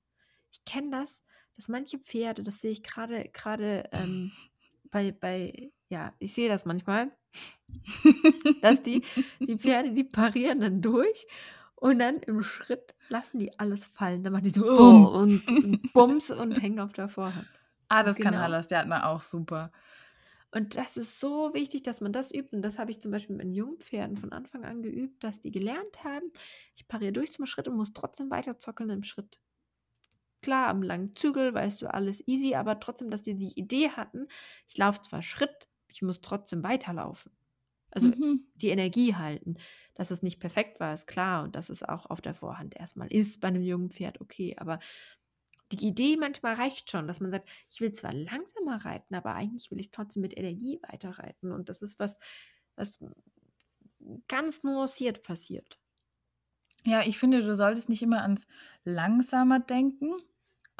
ich 0.52 0.64
kenne 0.64 0.90
das, 0.90 1.22
dass 1.56 1.68
manche 1.68 1.98
Pferde, 1.98 2.42
das 2.42 2.60
sehe 2.60 2.70
ich 2.70 2.82
gerade 2.82 3.28
gerade 3.32 3.88
ähm, 3.92 4.32
bei, 4.90 5.12
bei, 5.12 5.72
ja, 5.88 6.14
ich 6.18 6.32
sehe 6.32 6.48
das 6.48 6.64
manchmal, 6.64 7.10
dass 8.62 8.82
die, 8.82 9.02
die 9.40 9.58
Pferde, 9.58 9.92
die 9.92 10.04
parieren 10.04 10.60
dann 10.60 10.80
durch 10.80 11.26
und 11.76 11.98
dann 11.98 12.18
im 12.20 12.42
Schritt 12.42 12.94
lassen 13.08 13.38
die 13.38 13.58
alles 13.58 13.84
fallen. 13.84 14.22
Dann 14.24 14.32
machen 14.32 14.44
die 14.44 14.50
so 14.50 14.62
Bumm. 14.62 15.06
oh, 15.06 15.18
und, 15.18 15.48
und 15.48 15.92
Bums 15.92 16.30
und 16.30 16.60
hängen 16.60 16.80
auf 16.80 16.92
der 16.92 17.08
Vorhand. 17.08 17.46
Ah, 17.88 18.02
das 18.02 18.16
kann 18.16 18.32
genau. 18.32 18.44
Hallas, 18.44 18.66
der 18.66 18.80
hat 18.80 18.88
man 18.88 19.02
auch 19.02 19.22
super. 19.22 19.70
Und 20.50 20.76
das 20.76 20.96
ist 20.96 21.20
so 21.20 21.52
wichtig, 21.52 21.82
dass 21.82 22.00
man 22.00 22.12
das 22.12 22.32
übt. 22.32 22.56
Und 22.56 22.62
das 22.62 22.78
habe 22.78 22.90
ich 22.90 23.00
zum 23.00 23.10
Beispiel 23.10 23.36
mit 23.36 23.44
den 23.44 23.52
Jungpferden 23.52 24.16
von 24.16 24.32
Anfang 24.32 24.64
an 24.64 24.82
geübt, 24.82 25.22
dass 25.22 25.38
die 25.38 25.50
gelernt 25.50 26.02
haben, 26.02 26.32
ich 26.74 26.88
pariere 26.88 27.12
durch 27.12 27.32
zum 27.32 27.46
Schritt 27.46 27.68
und 27.68 27.76
muss 27.76 27.92
trotzdem 27.92 28.30
weiter 28.30 28.58
zockeln 28.58 28.88
im 28.88 29.04
Schritt. 29.04 29.38
Klar, 30.40 30.68
am 30.68 30.82
langen 30.82 31.14
Zügel 31.14 31.52
weißt 31.52 31.82
du 31.82 31.92
alles 31.92 32.26
easy, 32.26 32.54
aber 32.54 32.80
trotzdem, 32.80 33.10
dass 33.10 33.24
sie 33.24 33.34
die 33.34 33.58
Idee 33.58 33.90
hatten, 33.90 34.28
ich 34.66 34.78
laufe 34.78 35.00
zwar 35.00 35.22
Schritt, 35.22 35.68
ich 35.88 36.02
muss 36.02 36.20
trotzdem 36.20 36.62
weiterlaufen. 36.62 37.35
Also 37.96 38.12
Mhm. 38.12 38.46
die 38.56 38.70
Energie 38.70 39.16
halten. 39.16 39.56
Dass 39.96 40.12
es 40.12 40.22
nicht 40.22 40.40
perfekt 40.40 40.80
war, 40.80 40.94
ist 40.94 41.06
klar. 41.08 41.44
Und 41.44 41.56
dass 41.56 41.70
es 41.70 41.82
auch 41.82 42.06
auf 42.06 42.20
der 42.22 42.34
Vorhand 42.34 42.76
erstmal 42.76 43.12
ist 43.12 43.40
bei 43.40 43.48
einem 43.48 43.62
jungen 43.62 43.90
Pferd, 43.90 44.20
okay. 44.20 44.56
Aber 44.58 44.80
die 45.72 45.86
Idee 45.88 46.16
manchmal 46.16 46.54
reicht 46.54 46.90
schon, 46.90 47.08
dass 47.08 47.20
man 47.20 47.30
sagt, 47.30 47.48
ich 47.70 47.80
will 47.80 47.92
zwar 47.92 48.12
langsamer 48.14 48.84
reiten, 48.84 49.14
aber 49.14 49.34
eigentlich 49.34 49.70
will 49.70 49.80
ich 49.80 49.90
trotzdem 49.90 50.22
mit 50.22 50.36
Energie 50.38 50.80
weiterreiten. 50.88 51.52
Und 51.52 51.68
das 51.68 51.82
ist 51.82 51.98
was, 51.98 52.18
was 52.76 53.00
ganz 54.28 54.62
nuanciert 54.62 55.22
passiert. 55.22 55.78
Ja, 56.84 57.02
ich 57.02 57.18
finde, 57.18 57.42
du 57.42 57.54
solltest 57.54 57.88
nicht 57.88 58.02
immer 58.02 58.22
ans 58.22 58.46
Langsamer 58.84 59.58
denken, 59.60 60.14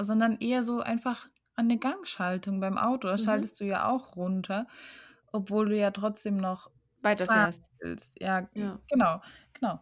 sondern 0.00 0.38
eher 0.38 0.62
so 0.62 0.80
einfach 0.80 1.28
an 1.54 1.66
eine 1.66 1.78
Gangschaltung 1.78 2.60
beim 2.60 2.78
Auto. 2.78 3.08
Da 3.08 3.18
Mhm. 3.18 3.18
schaltest 3.18 3.60
du 3.60 3.64
ja 3.64 3.88
auch 3.88 4.14
runter, 4.16 4.66
obwohl 5.32 5.68
du 5.68 5.76
ja 5.76 5.90
trotzdem 5.90 6.36
noch 6.36 6.70
Weiterfährst. 7.10 7.68
willst. 7.80 8.20
Ja, 8.20 8.48
Ja. 8.54 8.80
genau, 8.88 9.20
genau. 9.52 9.80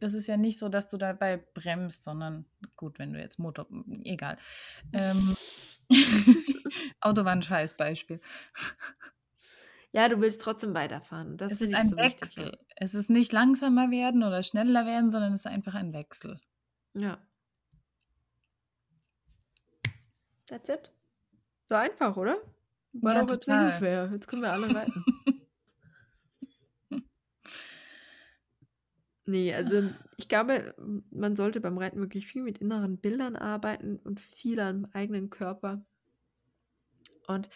Das 0.00 0.12
ist 0.14 0.26
ja 0.26 0.36
nicht 0.36 0.58
so, 0.58 0.68
dass 0.68 0.88
du 0.88 0.98
dabei 0.98 1.36
bremst, 1.36 2.04
sondern 2.04 2.44
gut, 2.76 2.98
wenn 2.98 3.12
du 3.12 3.20
jetzt 3.20 3.38
Motor, 3.38 3.66
egal. 4.04 4.36
Ähm, 4.92 5.36
Auto 7.00 7.24
war 7.24 7.32
ein 7.32 7.42
Scheißbeispiel. 7.42 8.20
Ja, 9.92 10.08
du 10.08 10.20
willst 10.20 10.40
trotzdem 10.42 10.74
weiterfahren. 10.74 11.36
Das 11.36 11.52
Es 11.52 11.60
ist 11.60 11.74
ein 11.74 11.88
so 11.90 11.96
wichtig. 11.96 12.36
Wechsel. 12.36 12.58
Es 12.76 12.94
ist 12.94 13.08
nicht 13.08 13.32
langsamer 13.32 13.90
werden 13.90 14.22
oder 14.24 14.42
schneller 14.42 14.84
werden, 14.86 15.10
sondern 15.10 15.32
es 15.32 15.42
ist 15.42 15.46
einfach 15.46 15.74
ein 15.74 15.92
Wechsel. 15.92 16.40
Ja. 16.94 17.18
That's 20.46 20.68
it. 20.68 20.90
So 21.68 21.76
einfach, 21.76 22.16
oder? 22.16 22.36
War 22.92 23.14
Ja, 23.14 23.22
doch 23.24 23.34
jetzt 23.34 23.46
nicht 23.48 23.56
so 23.56 23.62
total. 23.62 23.78
schwer. 23.78 24.10
Jetzt 24.12 24.26
können 24.28 24.42
wir 24.42 24.52
alle 24.52 24.74
reiten. 24.74 25.04
Nee, 29.26 29.54
also 29.54 29.90
ich 30.16 30.28
glaube, 30.28 30.74
man 31.10 31.34
sollte 31.36 31.60
beim 31.60 31.78
Reiten 31.78 31.98
wirklich 32.00 32.26
viel 32.26 32.42
mit 32.42 32.58
inneren 32.58 32.98
Bildern 32.98 33.36
arbeiten 33.36 33.98
und 33.98 34.20
viel 34.20 34.60
am 34.60 34.86
eigenen 34.92 35.30
Körper. 35.30 35.86
Und 37.26 37.48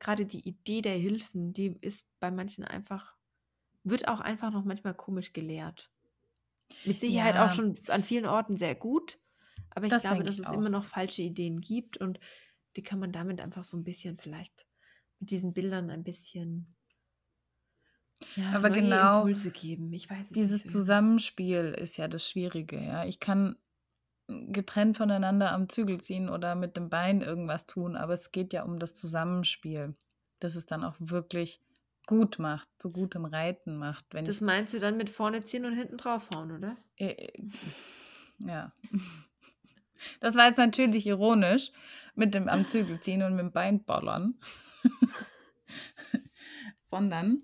gerade 0.00 0.26
die 0.26 0.46
Idee 0.48 0.82
der 0.82 0.96
Hilfen, 0.96 1.52
die 1.52 1.76
ist 1.80 2.08
bei 2.20 2.30
manchen 2.30 2.64
einfach, 2.64 3.16
wird 3.84 4.08
auch 4.08 4.20
einfach 4.20 4.52
noch 4.52 4.64
manchmal 4.64 4.94
komisch 4.96 5.32
gelehrt. 5.32 5.92
Mit 6.84 7.00
Sicherheit 7.00 7.38
auch 7.38 7.50
Ja, 7.50 7.50
schon 7.50 7.78
an 7.88 8.04
vielen 8.04 8.26
Orten 8.26 8.56
sehr 8.56 8.74
gut, 8.76 9.20
aber 9.70 9.86
ich 9.86 9.96
das 9.96 10.06
glaube, 10.06 10.24
dass 10.24 10.38
ich 10.38 10.40
es 10.40 10.52
immer 10.52 10.68
auch. 10.68 10.70
noch 10.70 10.86
falsche 10.86 11.22
Ideen 11.22 11.60
gibt 11.60 11.98
und 11.98 12.20
die 12.76 12.82
kann 12.82 13.00
man 13.00 13.12
damit 13.12 13.40
einfach 13.40 13.64
so 13.64 13.76
ein 13.76 13.84
bisschen 13.84 14.18
vielleicht 14.18 14.66
mit 15.20 15.30
diesen 15.30 15.54
Bildern 15.54 15.90
ein 15.90 16.04
bisschen 16.04 16.77
ja, 18.36 18.52
Aber 18.52 18.70
genau 18.70 19.20
Impulse 19.20 19.50
geben. 19.50 19.92
Ich 19.92 20.10
weiß 20.10 20.26
es 20.26 20.32
dieses 20.32 20.52
nicht 20.52 20.62
genau. 20.64 20.72
Zusammenspiel 20.72 21.76
ist 21.78 21.96
ja 21.96 22.08
das 22.08 22.28
Schwierige, 22.28 22.78
ja. 22.78 23.04
Ich 23.04 23.20
kann 23.20 23.56
getrennt 24.28 24.96
voneinander 24.96 25.52
am 25.52 25.68
Zügel 25.68 26.00
ziehen 26.00 26.28
oder 26.28 26.54
mit 26.54 26.76
dem 26.76 26.90
Bein 26.90 27.22
irgendwas 27.22 27.66
tun, 27.66 27.96
aber 27.96 28.12
es 28.12 28.30
geht 28.30 28.52
ja 28.52 28.62
um 28.62 28.78
das 28.78 28.94
Zusammenspiel, 28.94 29.94
das 30.38 30.54
es 30.54 30.66
dann 30.66 30.84
auch 30.84 30.96
wirklich 30.98 31.62
gut 32.06 32.38
macht, 32.38 32.68
zu 32.78 32.90
gutem 32.90 33.24
Reiten 33.24 33.76
macht, 33.76 34.04
wenn 34.12 34.24
Das 34.24 34.40
meinst 34.40 34.74
du 34.74 34.80
dann 34.80 34.96
mit 34.96 35.10
vorne 35.10 35.44
ziehen 35.44 35.64
und 35.64 35.74
hinten 35.74 35.96
draufhauen, 35.96 36.52
oder? 36.52 36.76
äh, 36.96 37.10
äh, 37.10 37.32
ja. 38.38 38.72
Das 40.20 40.36
war 40.36 40.46
jetzt 40.46 40.58
natürlich 40.58 41.06
ironisch 41.06 41.72
mit 42.14 42.34
dem 42.34 42.48
am 42.48 42.68
Zügel 42.68 43.00
ziehen 43.00 43.22
und 43.22 43.32
mit 43.34 43.40
dem 43.40 43.52
Bein 43.52 43.84
bollern, 43.84 44.38
sondern 46.84 47.42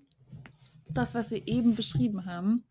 das, 0.97 1.15
was 1.15 1.31
wir 1.31 1.47
eben 1.47 1.75
beschrieben 1.75 2.25
haben, 2.25 2.65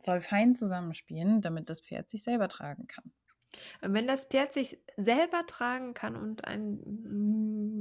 soll 0.00 0.20
fein 0.20 0.56
zusammenspielen, 0.56 1.40
damit 1.40 1.70
das 1.70 1.80
Pferd 1.80 2.08
sich 2.08 2.22
selber 2.24 2.48
tragen 2.48 2.88
kann. 2.88 3.12
Und 3.80 3.94
wenn 3.94 4.06
das 4.06 4.24
Pferd 4.24 4.52
sich 4.52 4.78
selber 4.96 5.44
tragen 5.46 5.94
kann 5.94 6.16
und 6.16 6.44
ein 6.44 6.80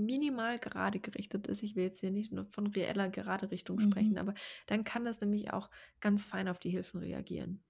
minimal 0.06 0.60
gerade 0.60 1.00
gerichtet 1.00 1.48
ist, 1.48 1.64
ich 1.64 1.76
will 1.76 1.84
jetzt 1.84 2.00
hier 2.00 2.12
nicht 2.12 2.32
nur 2.32 2.46
von 2.46 2.68
reeller 2.68 3.10
gerade 3.10 3.52
Richtung 3.52 3.80
sprechen, 3.80 4.18
Mhm. 4.18 4.18
aber 4.18 4.34
dann 4.68 4.84
kann 4.84 5.06
das 5.06 5.22
nämlich 5.22 5.52
auch 5.54 5.70
ganz 6.00 6.26
fein 6.26 6.48
auf 6.48 6.60
die 6.60 6.70
Hilfen 6.70 7.00
reagieren. 7.02 7.64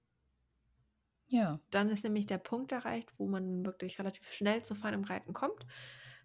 Ja, 1.28 1.60
Dann 1.70 1.88
ist 1.88 2.04
nämlich 2.04 2.26
der 2.26 2.36
Punkt 2.38 2.72
erreicht, 2.72 3.14
wo 3.18 3.26
man 3.26 3.64
wirklich 3.64 3.98
relativ 3.98 4.30
schnell 4.32 4.62
zu 4.64 4.74
feinem 4.74 5.04
Reiten 5.04 5.32
kommt. 5.32 5.66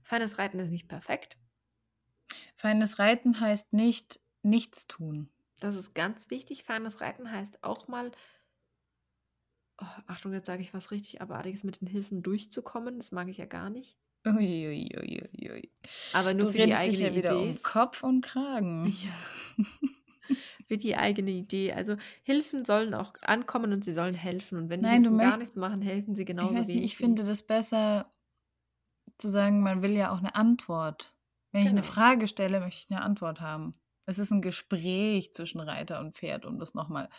Feines 0.03 0.37
Reiten 0.37 0.59
ist 0.59 0.69
nicht 0.69 0.87
perfekt. 0.89 1.37
feines 2.57 2.99
Reiten 2.99 3.39
heißt 3.39 3.73
nicht 3.73 4.19
nichts 4.43 4.87
tun. 4.87 5.29
Das 5.59 5.75
ist 5.75 5.93
ganz 5.95 6.29
wichtig. 6.29 6.63
Feines 6.63 7.01
Reiten 7.01 7.31
heißt 7.31 7.63
auch 7.63 7.87
mal, 7.87 8.11
oh, 9.81 9.85
Achtung, 10.07 10.33
jetzt 10.33 10.45
sage 10.47 10.61
ich 10.61 10.73
was 10.73 10.91
richtig 10.91 11.21
Abartiges, 11.21 11.63
mit 11.63 11.81
den 11.81 11.87
Hilfen 11.87 12.21
durchzukommen. 12.21 12.97
Das 12.97 13.11
mag 13.11 13.27
ich 13.29 13.37
ja 13.37 13.45
gar 13.45 13.69
nicht. 13.69 13.97
Uiuiuiui. 14.25 15.69
Aber 16.13 16.33
nur 16.33 16.45
Du 16.47 16.51
für 16.51 16.57
die 16.57 16.63
redest 16.73 16.81
dich 16.81 16.87
eigene 17.05 17.09
ja 17.09 17.15
wieder 17.15 17.35
Idee. 17.39 17.49
um 17.51 17.61
Kopf 17.63 18.03
und 18.03 18.21
Kragen. 18.21 18.95
Ja. 19.03 19.65
für 20.67 20.77
die 20.77 20.95
eigene 20.95 21.31
Idee. 21.31 21.73
Also 21.73 21.97
Hilfen 22.23 22.63
sollen 22.65 22.93
auch 22.93 23.13
ankommen 23.21 23.73
und 23.73 23.83
sie 23.83 23.93
sollen 23.93 24.15
helfen. 24.15 24.57
Und 24.57 24.69
wenn 24.69 24.79
die 24.81 24.85
Nein, 24.87 25.03
Hilfen 25.03 25.17
gar 25.17 25.37
nichts 25.37 25.55
machen, 25.55 25.81
helfen 25.81 26.15
sie 26.15 26.21
ich 26.23 26.27
genauso 26.27 26.59
nicht, 26.59 26.69
wenig 26.69 26.83
ich 26.85 26.97
finde 26.97 27.23
das 27.25 27.43
besser 27.43 28.09
zu 29.17 29.27
sagen, 29.27 29.61
man 29.61 29.81
will 29.81 29.91
ja 29.91 30.11
auch 30.11 30.19
eine 30.19 30.35
Antwort. 30.35 31.13
Wenn 31.51 31.63
ich 31.63 31.69
eine 31.69 31.81
Genau. 31.81 31.93
Frage 31.93 32.27
stelle, 32.27 32.59
möchte 32.61 32.85
ich 32.85 32.91
eine 32.95 33.03
Antwort 33.05 33.41
haben. 33.41 33.75
Es 34.05 34.19
ist 34.19 34.31
ein 34.31 34.41
Gespräch 34.41 35.33
zwischen 35.33 35.59
Reiter 35.59 35.99
und 35.99 36.15
Pferd, 36.15 36.45
um 36.45 36.59
das 36.59 36.73
nochmal 36.73 37.09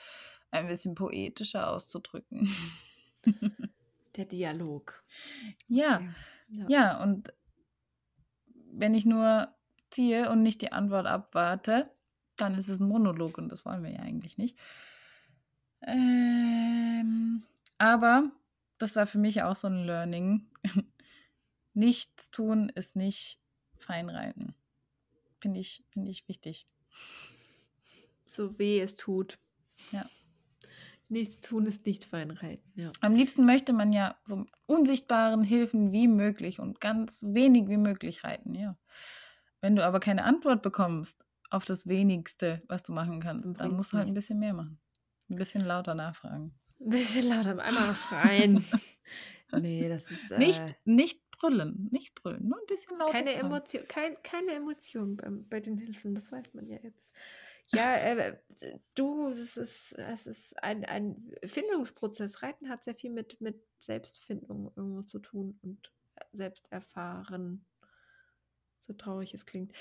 ein 0.51 0.68
bisschen 0.68 0.94
poetischer 0.94 1.70
auszudrücken. 1.70 2.55
Der 4.16 4.27
Dialog. 4.27 5.03
Ja, 5.66 5.97
Okay. 5.97 6.14
Ja. 6.49 6.66
ja, 6.68 7.03
und 7.03 7.33
wenn 8.73 8.94
ich 8.94 9.05
nur 9.05 9.49
ziehe 9.90 10.31
und 10.31 10.42
nicht 10.42 10.62
die 10.62 10.73
Antwort 10.73 11.07
abwarte, 11.07 11.90
dann 12.37 12.55
ist 12.55 12.68
es 12.68 12.81
ein 12.81 12.88
Monolog 12.88 13.38
und 13.38 13.49
das 13.49 13.64
wollen 13.64 13.83
wir 13.83 13.90
ja 13.90 14.01
eigentlich 14.01 14.38
nicht. 14.38 14.59
Ähm, 15.83 17.44
aber 17.79 18.31
das 18.79 18.97
war 18.97 19.07
für 19.07 19.18
mich 19.18 19.42
auch 19.42 19.55
so 19.55 19.68
ein 19.68 19.85
Learning. 19.85 20.49
Nichts 21.75 22.31
tun 22.31 22.68
ist 22.68 22.97
nicht 22.97 23.40
Feinreiten. 23.77 24.55
Finde 25.40 25.61
ich, 25.61 25.85
finde 25.90 26.11
ich 26.11 26.29
wichtig. 26.29 26.66
So 28.24 28.59
weh 28.59 28.80
es 28.80 28.96
tut. 28.96 29.38
Ja. 29.92 30.09
Nichts 31.09 31.40
tun 31.40 31.66
ist 31.66 31.87
nicht 31.87 32.04
fein 32.04 32.30
reiten. 32.30 32.72
Ja. 32.74 32.90
Am 33.00 33.14
liebsten 33.14 33.44
möchte 33.44 33.72
man 33.72 33.92
ja 33.92 34.16
so 34.24 34.46
unsichtbaren 34.66 35.44
Hilfen 35.44 35.92
wie 35.92 36.09
möglich 36.09 36.59
und 36.59 36.80
ganz 36.80 37.22
wenig 37.26 37.68
wie 37.68 37.76
möglich 37.76 38.24
reiten, 38.24 38.54
ja. 38.54 38.76
Wenn 39.61 39.76
du 39.76 39.85
aber 39.85 40.00
keine 40.00 40.24
Antwort 40.24 40.62
bekommst 40.62 41.24
auf 41.50 41.64
das 41.64 41.87
Wenigste, 41.87 42.62
was 42.68 42.83
du 42.83 42.92
machen 42.92 43.20
kannst, 43.20 43.61
Dann 43.61 43.76
musst 43.76 43.92
du 43.92 43.98
halt 43.98 44.09
ein 44.09 44.14
bisschen 44.14 44.38
mehr 44.38 44.54
machen. 44.54 44.80
Ein 45.30 45.37
bisschen 45.37 45.64
lauter 45.64 45.94
nachfragen. 45.94 46.54
Ein 46.80 46.90
bisschen 46.90 47.28
lauter, 47.28 47.59
einmal 47.62 47.87
noch 47.87 47.96
schreien. 47.96 48.64
nee, 49.52 49.88
das 49.88 50.11
ist 50.11 50.33
äh, 50.33 50.38
Nicht, 50.38 50.74
nicht 50.85 51.23
brüllen, 51.38 51.88
nicht 51.90 52.14
brüllen, 52.14 52.49
nur 52.49 52.59
ein 52.59 52.66
bisschen 52.66 52.99
lauter 52.99 53.12
keine 53.12 53.33
fragen. 53.33 53.47
Emotion, 53.47 53.88
kein, 53.88 54.23
keine 54.23 54.53
Emotion 54.53 55.16
beim, 55.16 55.49
bei 55.49 55.61
den 55.61 55.79
Hilfen, 55.79 56.14
das 56.14 56.33
weiß 56.33 56.55
man 56.55 56.66
ja 56.68 56.79
jetzt. 56.83 57.12
Ja, 57.73 57.94
äh, 57.97 58.37
du, 58.94 59.29
es 59.29 59.57
ist, 59.57 59.92
es 59.92 60.27
ist 60.27 60.62
ein, 60.62 60.85
ein 60.85 61.33
Findungsprozess. 61.44 62.42
Reiten 62.42 62.68
hat 62.68 62.85
sehr 62.85 62.94
viel 62.94 63.11
mit, 63.11 63.40
mit 63.40 63.62
Selbstfindung 63.79 64.73
irgendwo 64.77 65.03
zu 65.03 65.18
tun 65.18 65.59
und 65.62 65.92
Selbsterfahren. 66.33 67.64
So 68.81 68.92
traurig 68.92 69.33
es 69.35 69.47
klingt. 69.47 69.73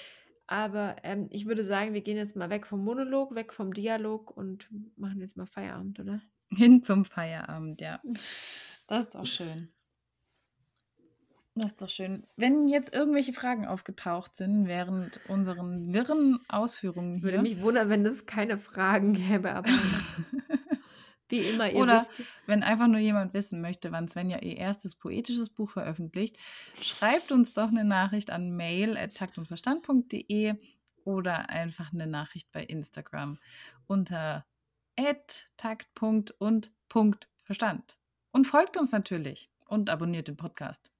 Aber 0.47 0.97
ähm, 1.03 1.27
ich 1.29 1.45
würde 1.45 1.63
sagen, 1.63 1.93
wir 1.93 2.01
gehen 2.01 2.17
jetzt 2.17 2.35
mal 2.35 2.49
weg 2.49 2.67
vom 2.67 2.83
Monolog, 2.83 3.35
weg 3.35 3.53
vom 3.53 3.73
Dialog 3.73 4.35
und 4.35 4.69
machen 4.97 5.21
jetzt 5.21 5.37
mal 5.37 5.45
Feierabend, 5.45 5.99
oder? 5.99 6.21
Hin 6.49 6.83
zum 6.83 7.05
Feierabend, 7.05 7.81
ja. 7.81 8.01
Das 8.87 9.05
ist 9.07 9.15
auch 9.15 9.25
schön. 9.25 9.69
Das 11.55 11.67
ist 11.67 11.81
doch 11.81 11.89
schön. 11.89 12.25
Wenn 12.35 12.67
jetzt 12.67 12.95
irgendwelche 12.95 13.31
Fragen 13.31 13.67
aufgetaucht 13.67 14.35
sind 14.35 14.67
während 14.67 15.19
unseren 15.27 15.93
wirren 15.93 16.39
Ausführungen 16.47 17.21
Würde 17.21 17.41
hier. 17.41 17.43
mich 17.43 17.61
wundern, 17.61 17.89
wenn 17.89 18.03
es 18.07 18.25
keine 18.25 18.57
Fragen 18.57 19.13
gäbe, 19.13 19.53
aber 19.53 19.69
wie 21.29 21.41
immer, 21.41 21.69
ihr 21.69 21.77
Oder 21.77 22.01
wisst. 22.01 22.23
wenn 22.47 22.63
einfach 22.63 22.87
nur 22.87 22.97
jemand 22.99 23.35
wissen 23.35 23.61
möchte, 23.61 23.91
wann 23.91 24.07
Svenja 24.07 24.39
ihr 24.39 24.57
erstes 24.57 24.95
poetisches 24.95 25.49
Buch 25.49 25.69
veröffentlicht, 25.69 26.37
schreibt 26.81 27.31
uns 27.31 27.53
doch 27.53 27.67
eine 27.67 27.83
Nachricht 27.83 28.31
an 28.31 28.55
mail.taktundverstand.de 28.55 30.55
oder 31.05 31.49
einfach 31.49 31.93
eine 31.93 32.07
Nachricht 32.07 32.51
bei 32.51 32.63
Instagram 32.63 33.37
unter 33.85 34.43
takt.und.verstand. 35.57 37.97
Und 38.31 38.47
folgt 38.47 38.77
uns 38.77 38.91
natürlich 38.91 39.51
und 39.65 39.91
abonniert 39.91 40.27
den 40.27 40.37
Podcast. 40.37 40.92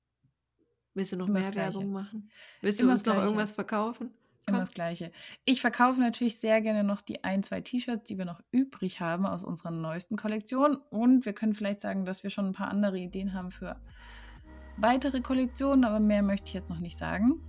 Willst 0.94 1.12
du 1.12 1.18
noch 1.18 1.28
Immer 1.28 1.40
mehr. 1.40 1.56
Werbung 1.56 1.92
machen? 1.92 2.30
Willst 2.62 2.80
du 2.80 2.84
Immer 2.84 2.94
uns 2.94 3.06
noch 3.06 3.16
irgendwas 3.16 3.52
verkaufen? 3.52 4.12
Immer 4.46 4.58
Komm. 4.58 4.66
das 4.66 4.72
Gleiche. 4.72 5.12
Ich 5.46 5.62
verkaufe 5.62 6.00
natürlich 6.00 6.38
sehr 6.38 6.60
gerne 6.62 6.84
noch 6.84 7.02
die 7.02 7.24
ein, 7.24 7.44
zwei 7.44 7.62
T-Shirts, 7.62 8.04
die 8.04 8.18
wir 8.18 8.26
noch 8.26 8.42
übrig 8.52 9.00
haben 9.00 9.26
aus 9.26 9.44
unserer 9.44 9.72
neuesten 9.72 10.18
Kollektion. 10.18 10.76
Und 10.90 11.26
wir 11.26 11.34
können 11.34 11.54
vielleicht 11.54 11.80
sagen, 11.80 12.06
dass 12.06 12.24
wir 12.24 12.30
schon 12.30 12.48
ein 12.48 12.54
paar 12.54 12.68
andere 12.70 13.00
Ideen 13.00 13.34
haben 13.34 13.52
für 13.52 13.78
weitere 14.78 15.22
Kollektionen, 15.22 15.86
aber 15.86 16.00
mehr 16.00 16.24
möchte 16.24 16.48
ich 16.48 16.54
jetzt 16.54 16.70
noch 16.70 16.80
nicht 16.80 16.98
sagen. 16.98 17.40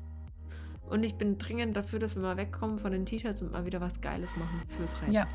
Und 0.88 1.02
ich 1.02 1.16
bin 1.16 1.38
dringend 1.38 1.76
dafür, 1.76 1.98
dass 1.98 2.14
wir 2.14 2.22
mal 2.22 2.36
wegkommen 2.36 2.78
von 2.78 2.92
den 2.92 3.06
T-Shirts 3.06 3.42
und 3.42 3.52
mal 3.52 3.66
wieder 3.66 3.80
was 3.80 4.00
Geiles 4.00 4.36
machen 4.36 4.62
fürs 4.76 5.00
Reiten. 5.02 5.12
Ja, 5.12 5.26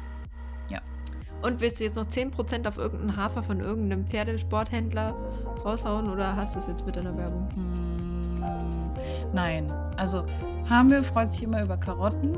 Und 1.42 1.62
willst 1.62 1.80
du 1.80 1.86
jetzt 1.86 1.96
noch 1.96 2.06
10% 2.06 2.68
auf 2.68 2.78
irgendeinen 2.78 3.16
Hafer 3.16 3.44
von 3.44 3.60
irgendeinem 3.60 4.06
Pferdesporthändler 4.06 5.16
raushauen 5.64 6.10
oder 6.10 6.36
hast 6.36 6.56
du 6.56 6.60
es 6.60 6.68
jetzt 6.68 6.86
mit 6.86 6.96
deiner 6.96 7.16
Werbung? 7.18 7.48
Mm, 7.56 9.34
nein. 9.34 9.66
Also, 9.98 10.26
Hamel 10.70 11.04
freut 11.04 11.32
sich 11.32 11.44
immer 11.44 11.64
über 11.64 11.78
Karotten. 11.78 12.38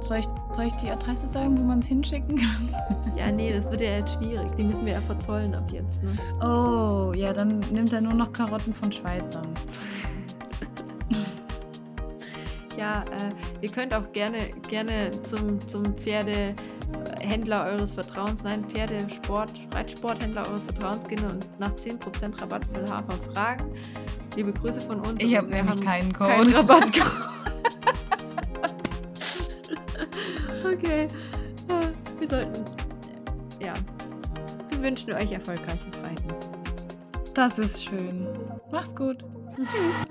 Soll 0.00 0.18
ich, 0.18 0.28
soll 0.52 0.66
ich 0.66 0.74
die 0.74 0.90
Adresse 0.90 1.26
sagen, 1.26 1.58
wo 1.58 1.62
man 1.62 1.78
es 1.78 1.86
hinschicken 1.86 2.36
kann? 2.36 2.74
Ja, 3.16 3.32
nee, 3.32 3.50
das 3.50 3.68
wird 3.70 3.80
ja 3.80 3.92
jetzt 3.92 4.14
schwierig. 4.14 4.50
Die 4.56 4.62
müssen 4.62 4.84
wir 4.84 4.92
ja 4.92 5.00
verzollen 5.00 5.54
ab 5.54 5.70
jetzt, 5.72 6.02
ne? 6.02 6.12
Oh, 6.42 7.12
ja, 7.14 7.32
dann 7.32 7.60
nimmt 7.72 7.92
er 7.92 8.02
nur 8.02 8.14
noch 8.14 8.30
Karotten 8.32 8.74
von 8.74 8.92
Schweizern. 8.92 9.46
Ja, 12.78 13.04
äh, 13.04 13.62
ihr 13.62 13.70
könnt 13.70 13.94
auch 13.94 14.12
gerne, 14.12 14.38
gerne 14.68 15.10
zum, 15.22 15.58
zum 15.66 15.96
Pferdehändler 17.06 17.66
eures 17.66 17.90
Vertrauens, 17.92 18.42
nein, 18.42 18.64
Pferdesport, 18.64 19.52
Reitsporthändler 19.74 20.48
eures 20.48 20.64
Vertrauens 20.64 21.06
gehen 21.06 21.22
und 21.24 21.58
nach 21.58 21.72
10% 21.72 22.40
Rabatt 22.40 22.62
für 22.72 22.82
Hafer 22.92 23.16
fragen. 23.32 23.72
Liebe 24.34 24.52
Grüße 24.52 24.80
von 24.80 25.00
uns. 25.00 25.22
Ich 25.22 25.36
habe 25.36 25.48
wir 25.48 25.62
nämlich 25.62 25.80
keinen 25.82 26.12
Code. 26.12 26.30
keinen 26.30 26.54
Rabatt. 26.54 26.86
okay. 30.64 31.06
Äh, 31.68 32.20
Wir 32.20 32.28
sollten. 32.28 32.64
Ja. 33.60 33.72
Wir 34.70 34.82
wünschen 34.82 35.12
euch 35.12 35.32
erfolgreiches 35.32 36.02
Reiten. 36.02 36.28
Das 37.34 37.58
ist 37.58 37.84
schön. 37.84 38.26
Mach's 38.70 38.94
gut. 38.94 39.24
Tschüss. 39.56 40.06